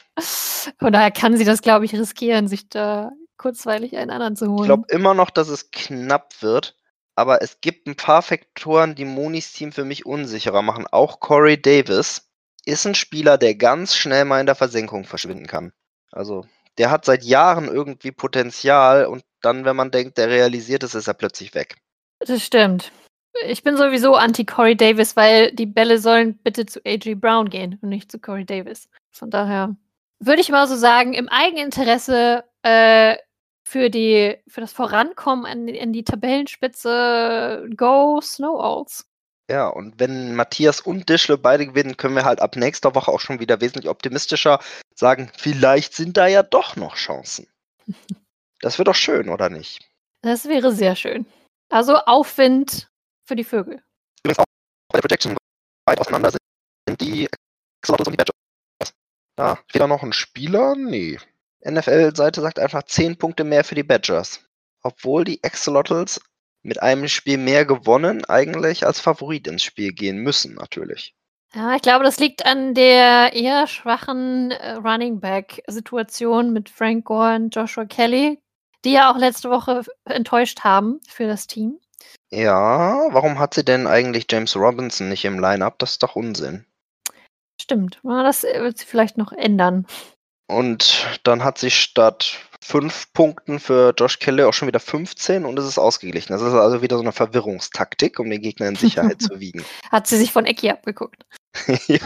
[0.79, 4.61] Von daher kann sie das, glaube ich, riskieren, sich da kurzweilig einen anderen zu holen.
[4.61, 6.77] Ich glaube immer noch, dass es knapp wird.
[7.17, 10.87] Aber es gibt ein paar Faktoren, die Monis Team für mich unsicherer machen.
[10.87, 12.31] Auch Corey Davis
[12.67, 15.73] ist ein Spieler, der ganz schnell mal in der Versenkung verschwinden kann.
[16.13, 16.45] Also,
[16.79, 21.07] der hat seit Jahren irgendwie Potenzial und dann, wenn man denkt, der realisiert es, ist
[21.09, 21.77] er plötzlich weg.
[22.21, 22.93] Das stimmt.
[23.47, 27.21] Ich bin sowieso anti-Corey Davis, weil die Bälle sollen bitte zu A.J.
[27.21, 28.89] Brown gehen und nicht zu Corey Davis.
[29.13, 29.77] Von daher
[30.21, 33.17] würde ich mal so sagen, im Eigeninteresse äh,
[33.65, 39.07] für, die, für das Vorankommen an, die- an die Tabellenspitze Go Snow Owls.
[39.49, 43.21] Ja, und wenn Matthias und Dischle beide gewinnen, können wir halt ab nächster Woche auch
[43.21, 44.59] schon wieder wesentlich optimistischer
[44.95, 47.47] sagen, vielleicht sind da ja doch noch Chancen.
[48.61, 49.87] Das wird doch schön, oder nicht?
[50.23, 51.27] Das wäre sehr schön.
[51.69, 52.91] Also Aufwind
[53.29, 53.83] für die Vögel.
[54.25, 54.45] Übrigens auch
[54.91, 55.37] bei der Projection
[55.87, 57.29] weit auseinander sind die
[57.83, 58.95] Axolotls und die Badgers.
[59.37, 60.75] Da steht da noch ein Spieler?
[60.75, 61.19] Nee.
[61.69, 64.41] NFL-Seite sagt einfach 10 Punkte mehr für die Badgers.
[64.83, 66.21] Obwohl die Axolotls
[66.67, 71.15] mit einem Spiel mehr gewonnen eigentlich als Favorit ins Spiel gehen müssen, natürlich.
[71.55, 77.37] Ja, ich glaube, das liegt an der eher schwachen äh, Running Back-Situation mit Frank Gore
[77.37, 78.39] und Joshua Kelly,
[78.85, 81.79] die ja auch letzte Woche enttäuscht haben für das Team.
[82.31, 85.79] Ja, warum hat sie denn eigentlich James Robinson nicht im Line-Up?
[85.79, 86.67] Das ist doch Unsinn.
[87.61, 89.87] Stimmt, ja, das äh, wird sich vielleicht noch ändern.
[90.49, 95.59] Und dann hat sie statt 5 Punkten für Josh Kelly auch schon wieder 15 und
[95.59, 96.33] es ist ausgeglichen.
[96.33, 99.65] Das ist also wieder so eine Verwirrungstaktik, um den Gegner in Sicherheit zu wiegen.
[99.91, 101.25] Hat sie sich von Ecki abgeguckt.
[101.87, 101.99] ja,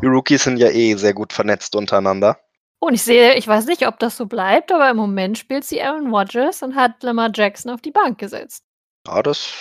[0.00, 2.38] die Rookies sind ja eh sehr gut vernetzt untereinander.
[2.80, 5.82] Und ich sehe, ich weiß nicht, ob das so bleibt, aber im Moment spielt sie
[5.82, 8.62] Aaron Rodgers und hat Lamar Jackson auf die Bank gesetzt.
[9.06, 9.52] Ja, das.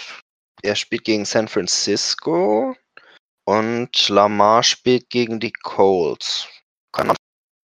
[0.61, 2.75] Er spielt gegen San Francisco
[3.45, 6.47] und Lamar spielt gegen die Colts.
[6.93, 7.15] Kann man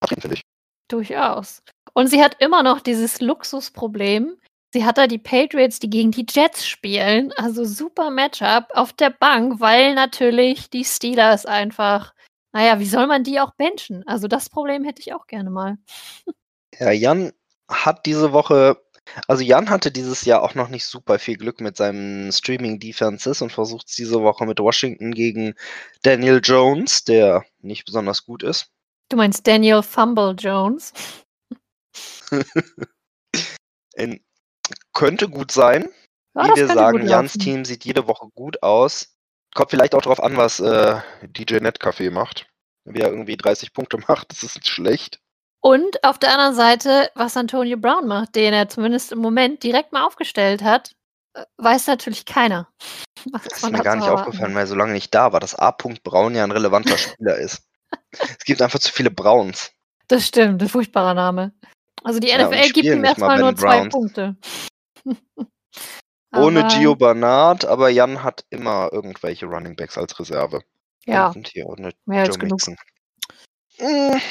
[0.07, 0.49] finde ich.
[0.90, 1.64] Durchaus.
[1.94, 4.38] Und sie hat immer noch dieses Luxusproblem.
[4.74, 7.32] Sie hat da die Patriots, die gegen die Jets spielen.
[7.38, 12.14] Also super Matchup auf der Bank, weil natürlich die Steelers einfach,
[12.52, 14.04] naja, wie soll man die auch benchen?
[14.08, 15.78] Also das Problem hätte ich auch gerne mal.
[16.80, 17.32] Ja, Jan
[17.68, 18.78] hat diese Woche,
[19.28, 23.52] also Jan hatte dieses Jahr auch noch nicht super viel Glück mit seinen Streaming-Defenses und
[23.52, 25.56] versucht es diese Woche mit Washington gegen
[26.04, 28.72] Daniel Jones, der nicht besonders gut ist.
[29.10, 30.93] Du meinst Daniel Fumble Jones?
[33.95, 34.22] In,
[34.93, 35.89] könnte gut sein.
[36.36, 37.39] Ja, Wie wir sagen, Jans laufen.
[37.39, 39.16] Team sieht jede Woche gut aus.
[39.55, 42.47] Kommt vielleicht auch darauf an, was äh, DJ Netcafé macht.
[42.86, 45.20] Wie er irgendwie 30 Punkte macht, das ist nicht schlecht.
[45.62, 49.91] Und auf der anderen Seite, was Antonio Brown macht, den er zumindest im Moment direkt
[49.91, 50.93] mal aufgestellt hat,
[51.34, 52.70] äh, weiß natürlich keiner.
[53.32, 55.41] Was Das ist mir gar nicht erwarten aufgefallen, weil er so lange nicht da war,
[55.41, 55.72] dass A.
[55.72, 57.68] Braun ja ein relevanter Spieler ist.
[58.12, 59.72] Es gibt einfach zu viele Browns.
[60.08, 61.54] Das stimmt, ein furchtbarer Name.
[62.04, 63.94] Also die Ja, NFL gibt spielen ihm erstmal nur zwei Browns.
[63.94, 64.36] Punkte.
[66.36, 70.62] Ohne Gio Bernard, aber Jan hat immer irgendwelche Running Backs als Reserve.
[71.06, 72.60] Ja, Und hier ohne mehr als Joe genug.
[72.68, 72.78] Mixon.
[73.78, 74.22] Hm,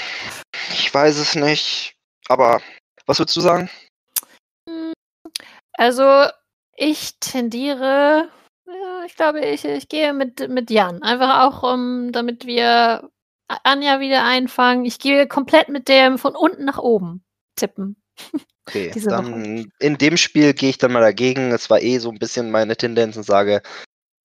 [0.73, 1.97] Ich weiß es nicht.
[2.29, 2.61] Aber
[3.07, 3.69] was würdest du sagen?
[5.73, 6.27] Also,
[6.77, 8.29] Ich tendiere,
[8.67, 11.03] ja, ich glaube, ich, ich gehe mit, mit Jan.
[11.03, 13.11] Einfach auch, um, damit wir
[13.49, 14.85] Anja wieder einfangen.
[14.85, 17.25] Ich gehe komplett mit dem von unten nach oben
[17.57, 17.97] tippen.
[18.69, 21.53] Okay, dann in dem Spiel gehe ich dann mal dagegen.
[21.53, 23.63] Es war eh so ein bisschen meine Tendenz und sage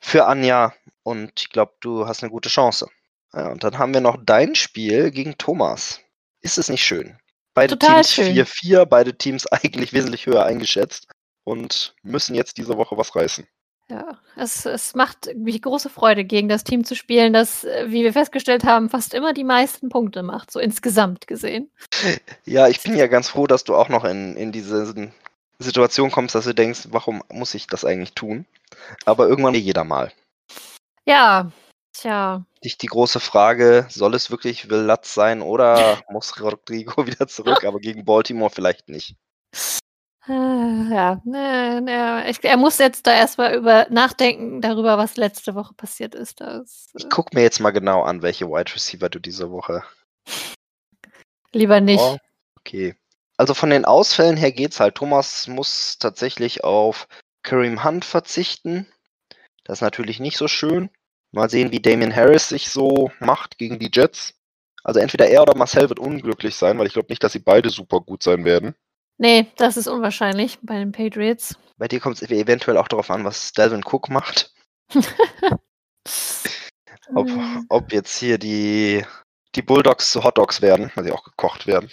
[0.02, 2.90] für Anja und ich glaube, du hast eine gute Chance.
[3.32, 6.02] Ja, und dann haben wir noch dein Spiel gegen Thomas.
[6.42, 7.18] Ist es nicht schön?
[7.54, 8.36] Beide Total Teams schön.
[8.36, 11.08] 4-4, beide Teams eigentlich wesentlich höher eingeschätzt
[11.46, 13.48] und müssen jetzt diese Woche was reißen.
[13.90, 18.04] Ja, es, es macht mich große Freude, gegen das Team zu spielen, das, äh, wie
[18.04, 21.70] wir festgestellt haben, fast immer die meisten Punkte macht, so insgesamt gesehen.
[22.46, 25.12] Ja, ich bin ja ganz froh, dass du auch noch in, in diese
[25.60, 28.46] Situation kommst, dass du denkst, warum muss ich das eigentlich tun?
[29.06, 30.12] Aber irgendwann jeder mal.
[31.06, 31.52] Ja,
[31.92, 32.46] tja.
[32.64, 37.66] Dich die große Frage, soll es wirklich Will Lutz sein oder muss Rodrigo wieder zurück,
[37.66, 39.16] aber gegen Baltimore vielleicht nicht?
[40.28, 45.54] Äh, ja, ne, ne, ich, er muss jetzt da erstmal über nachdenken darüber, was letzte
[45.54, 46.40] Woche passiert ist.
[46.40, 49.84] Das, Ich äh, guck mir jetzt mal genau an, welche Wide Receiver du diese Woche.
[51.52, 52.00] lieber nicht.
[52.02, 52.18] Oh,
[52.60, 52.96] okay.
[53.36, 54.96] Also von den Ausfällen her geht's halt.
[54.96, 57.08] Thomas muss tatsächlich auf
[57.42, 58.88] Kareem Hunt verzichten.
[59.66, 60.90] Das ist natürlich nicht so schön.
[61.32, 64.36] Mal sehen, wie Damian Harris sich so macht gegen die Jets.
[64.84, 67.70] Also entweder er oder Marcel wird unglücklich sein, weil ich glaube nicht, dass sie beide
[67.70, 68.76] super gut sein werden.
[69.18, 71.56] Nee, das ist unwahrscheinlich bei den Patriots.
[71.78, 74.54] Bei dir kommt es eventuell auch darauf an, was Dalvin Cook macht.
[77.16, 77.30] Ob,
[77.70, 79.06] ob jetzt hier die,
[79.56, 81.90] die Bulldogs zu Hotdogs werden, weil sie auch gekocht werden.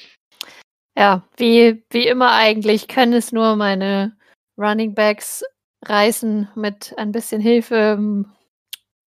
[0.97, 4.17] Ja, wie, wie immer eigentlich können es nur meine
[4.57, 5.45] Running Backs
[5.85, 8.33] reißen mit ein bisschen Hilfe ähm,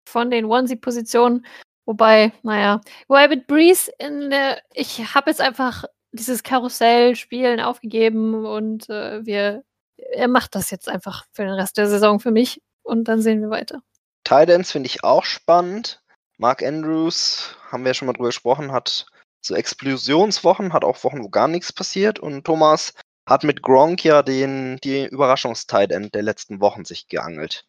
[0.07, 1.45] von den Onesie-Positionen.
[1.85, 8.89] Wobei, naja, wobei mit Breeze in der, ich habe jetzt einfach dieses Karussell-Spielen aufgegeben und
[8.89, 9.63] äh, wir,
[9.97, 13.41] er macht das jetzt einfach für den Rest der Saison für mich und dann sehen
[13.41, 13.81] wir weiter.
[14.23, 16.01] Tidance finde ich auch spannend.
[16.37, 19.05] Mark Andrews, haben wir ja schon mal drüber gesprochen, hat
[19.41, 22.19] so Explosionswochen, hat auch Wochen, wo gar nichts passiert.
[22.19, 22.93] Und Thomas
[23.27, 27.65] hat mit Gronk ja den, die Überraschungstide-End der letzten Wochen sich geangelt.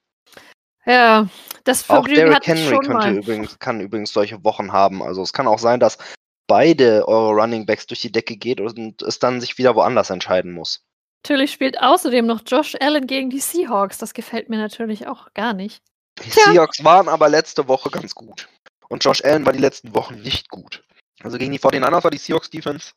[0.85, 1.29] Ja,
[1.65, 3.17] das Auch Vergnügen Derrick hatte ich Henry schon könnte mal.
[3.17, 5.03] übrigens, kann übrigens solche Wochen haben.
[5.03, 5.99] Also es kann auch sein, dass
[6.47, 10.53] beide eure Running Backs durch die Decke geht und es dann sich wieder woanders entscheiden
[10.53, 10.85] muss.
[11.25, 13.99] Natürlich spielt außerdem noch Josh Allen gegen die Seahawks.
[13.99, 15.83] Das gefällt mir natürlich auch gar nicht.
[16.25, 16.51] Die Tja.
[16.51, 18.49] Seahawks waren aber letzte Woche ganz gut.
[18.89, 20.83] Und Josh Allen war die letzten Wochen nicht gut.
[21.23, 22.93] Also gegen die 49ers war die Seahawks Defense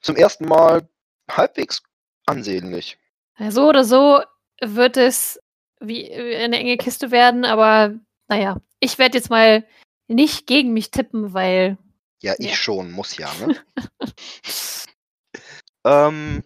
[0.00, 0.88] zum ersten Mal
[1.28, 1.82] halbwegs
[2.26, 2.96] ansehnlich.
[3.50, 4.22] So oder so
[4.60, 5.40] wird es
[5.80, 7.94] wie äh, eine enge Kiste werden, aber
[8.28, 9.64] naja, ich werde jetzt mal
[10.06, 11.78] nicht gegen mich tippen, weil
[12.24, 12.56] Ja, ich Ja.
[12.56, 13.54] schon, muss ja, ne?
[15.84, 16.42] ähm,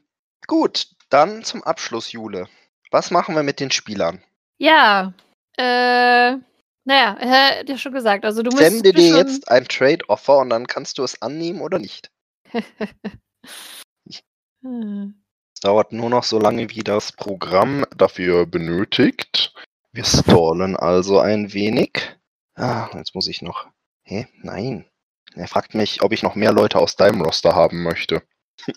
[0.49, 2.49] gut, dann zum Abschluss, Jule.
[2.91, 4.21] Was machen wir mit den Spielern?
[4.59, 5.15] ja,
[5.57, 6.37] äh,
[6.85, 10.67] naja, hat ja schon gesagt, also du musst Sende dir jetzt ein Trade-Offer und dann
[10.67, 12.11] kannst du es annehmen oder nicht.
[12.53, 14.25] Es
[15.63, 19.55] dauert nur noch so lange, wie das Programm dafür benötigt.
[19.93, 22.19] Wir stallen also ein wenig.
[22.57, 23.69] Ah, jetzt muss ich noch.
[24.03, 24.27] Hä?
[24.43, 24.85] Nein.
[25.39, 28.23] Er fragt mich, ob ich noch mehr Leute aus deinem Roster haben möchte.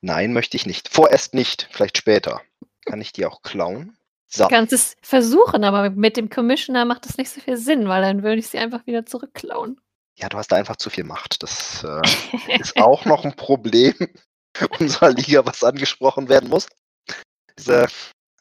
[0.00, 0.88] Nein, möchte ich nicht.
[0.88, 2.42] Vorerst nicht, vielleicht später.
[2.84, 3.96] Kann ich die auch klauen?
[4.26, 4.44] So.
[4.44, 8.02] Du kannst es versuchen, aber mit dem Commissioner macht das nicht so viel Sinn, weil
[8.02, 9.80] dann würde ich sie einfach wieder zurückklauen.
[10.16, 11.42] Ja, du hast da einfach zu viel Macht.
[11.42, 13.94] Das äh, ist auch noch ein Problem
[14.78, 16.68] unserer Liga, was angesprochen werden muss.
[17.58, 17.88] Diese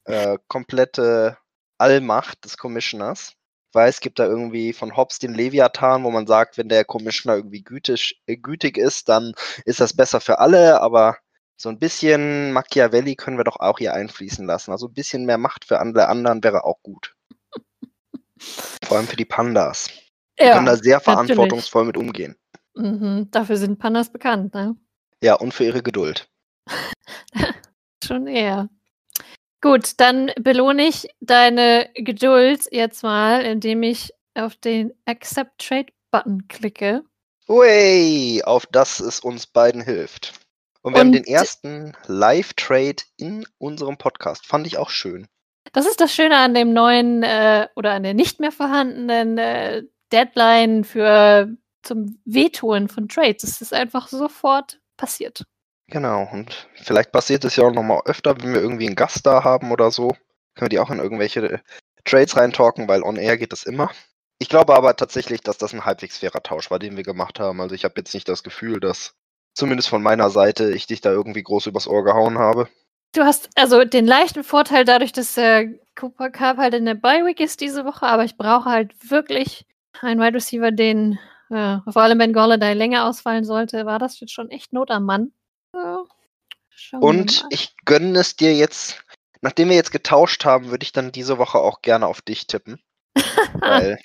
[0.06, 1.38] äh, komplette
[1.78, 3.34] Allmacht des Commissioners.
[3.74, 7.38] Weiß, es gibt da irgendwie von Hobbes den Leviathan, wo man sagt, wenn der Commissioner
[7.38, 9.34] irgendwie gütig, äh, gütig ist, dann
[9.66, 11.18] ist das besser für alle, aber
[11.58, 14.72] so ein bisschen Machiavelli können wir doch auch hier einfließen lassen.
[14.72, 17.16] Also ein bisschen mehr Macht für alle anderen wäre auch gut.
[18.86, 19.90] Vor allem für die Pandas.
[20.40, 22.36] Die können da sehr verantwortungsvoll mit umgehen.
[22.74, 24.76] Mhm, dafür sind Pandas bekannt, ne?
[25.22, 26.30] Ja, und für ihre Geduld.
[28.04, 28.70] Schon eher.
[29.62, 36.48] Gut, dann belohne ich deine Geduld jetzt mal, indem ich auf den Accept Trade Button
[36.48, 37.04] klicke.
[37.48, 40.34] Hui, auf das es uns beiden hilft.
[40.82, 44.48] Und wir haben den Und- ersten Live-Trade in unserem Podcast.
[44.48, 45.28] Fand ich auch schön.
[45.74, 49.84] Das ist das Schöne an dem neuen äh, oder an der nicht mehr vorhandenen äh,
[50.12, 53.44] Deadline für zum Wehtun von Trades.
[53.44, 55.44] Es ist einfach sofort passiert.
[55.92, 59.44] Genau, und vielleicht passiert es ja auch nochmal öfter, wenn wir irgendwie einen Gast da
[59.44, 60.08] haben oder so.
[60.56, 61.60] Können wir die auch in irgendwelche äh,
[62.06, 63.92] Trades reintalken, weil on air geht das immer.
[64.40, 67.60] Ich glaube aber tatsächlich, dass das ein halbwegs fairer Tausch war, den wir gemacht haben.
[67.60, 69.16] Also ich habe jetzt nicht das Gefühl, dass
[69.54, 72.70] zumindest von meiner Seite ich dich da irgendwie groß übers Ohr gehauen habe.
[73.14, 77.42] Du hast also den leichten Vorteil dadurch, dass der Cooper Cup halt in der Bye-Week
[77.42, 79.66] ist diese Woche, aber ich brauche halt wirklich
[80.00, 81.20] einen Wide Receiver, den,
[81.50, 85.04] ja, vor allem wenn Golladay länger ausfallen sollte, war das jetzt schon echt Not am
[85.04, 85.34] Mann.
[86.94, 89.04] Und ich gönne es dir jetzt,
[89.42, 92.82] nachdem wir jetzt getauscht haben, würde ich dann diese Woche auch gerne auf dich tippen.
[93.60, 94.00] weil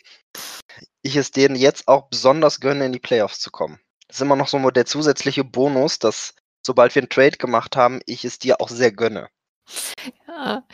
[1.03, 3.81] ich es denen jetzt auch besonders gönne, in die Playoffs zu kommen.
[4.09, 8.01] Das ist immer noch so der zusätzliche Bonus, dass sobald wir einen Trade gemacht haben,
[8.07, 9.29] ich es dir auch sehr gönne.
[10.27, 10.65] Ja,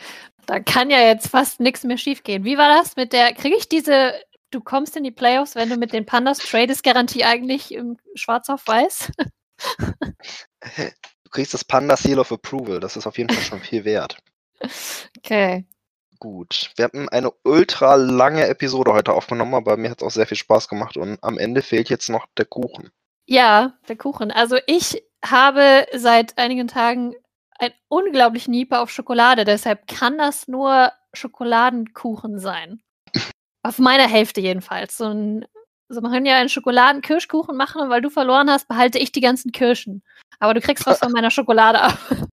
[0.45, 2.43] da kann ja jetzt fast nichts mehr schiefgehen.
[2.43, 4.13] Wie war das mit der, kriege ich diese,
[4.51, 8.49] du kommst in die Playoffs, wenn du mit den Pandas tradest, Garantie eigentlich im Schwarz
[8.49, 9.11] auf Weiß?
[11.23, 14.17] Du kriegst das Panda Seal of Approval, das ist auf jeden Fall schon viel wert.
[15.17, 15.65] Okay.
[16.19, 20.27] Gut, wir hatten eine ultra lange Episode heute aufgenommen, aber mir hat es auch sehr
[20.27, 22.91] viel Spaß gemacht und am Ende fehlt jetzt noch der Kuchen.
[23.25, 24.31] Ja, der Kuchen.
[24.31, 27.13] Also ich habe seit einigen Tagen
[27.59, 32.81] ein unglaublich Nieper auf Schokolade, deshalb kann das nur Schokoladenkuchen sein.
[33.63, 34.97] auf meiner Hälfte jedenfalls.
[34.97, 35.45] So ein,
[35.89, 39.21] also man kann ja einen Schokoladenkirschkuchen machen und weil du verloren hast, behalte ich die
[39.21, 40.03] ganzen Kirschen.
[40.43, 41.97] Aber du kriegst was von meiner Schokolade ab.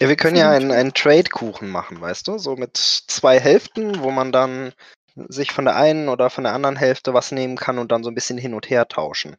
[0.00, 2.38] Ja, wir können ja einen, einen Trade-Kuchen machen, weißt du?
[2.38, 4.72] So mit zwei Hälften, wo man dann
[5.28, 8.10] sich von der einen oder von der anderen Hälfte was nehmen kann und dann so
[8.10, 9.36] ein bisschen hin und her tauschen.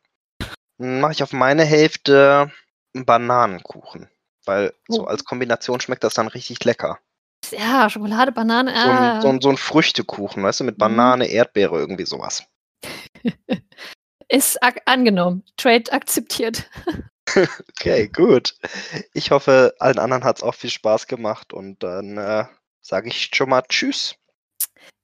[0.77, 2.51] Dann mache ich auf meine Hälfte
[2.95, 4.09] einen Bananenkuchen,
[4.45, 5.05] weil so Oh.
[5.07, 6.99] als Kombination schmeckt das dann richtig lecker.
[7.49, 8.69] Ja, Schokolade, Banane.
[8.79, 9.21] So ein, Ah.
[9.21, 10.79] so ein, so ein Früchtekuchen, weißt du, mit Mhm.
[10.79, 12.43] Banane, Erdbeere, irgendwie sowas.
[14.29, 15.43] Ist angenommen.
[15.57, 16.69] Trade akzeptiert.
[17.69, 18.55] Okay, gut.
[19.13, 22.45] Ich hoffe, allen anderen hat es auch viel Spaß gemacht und dann äh,
[22.81, 24.15] sage ich schon mal Tschüss.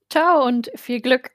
[0.09, 1.31] Ciao und viel Glück.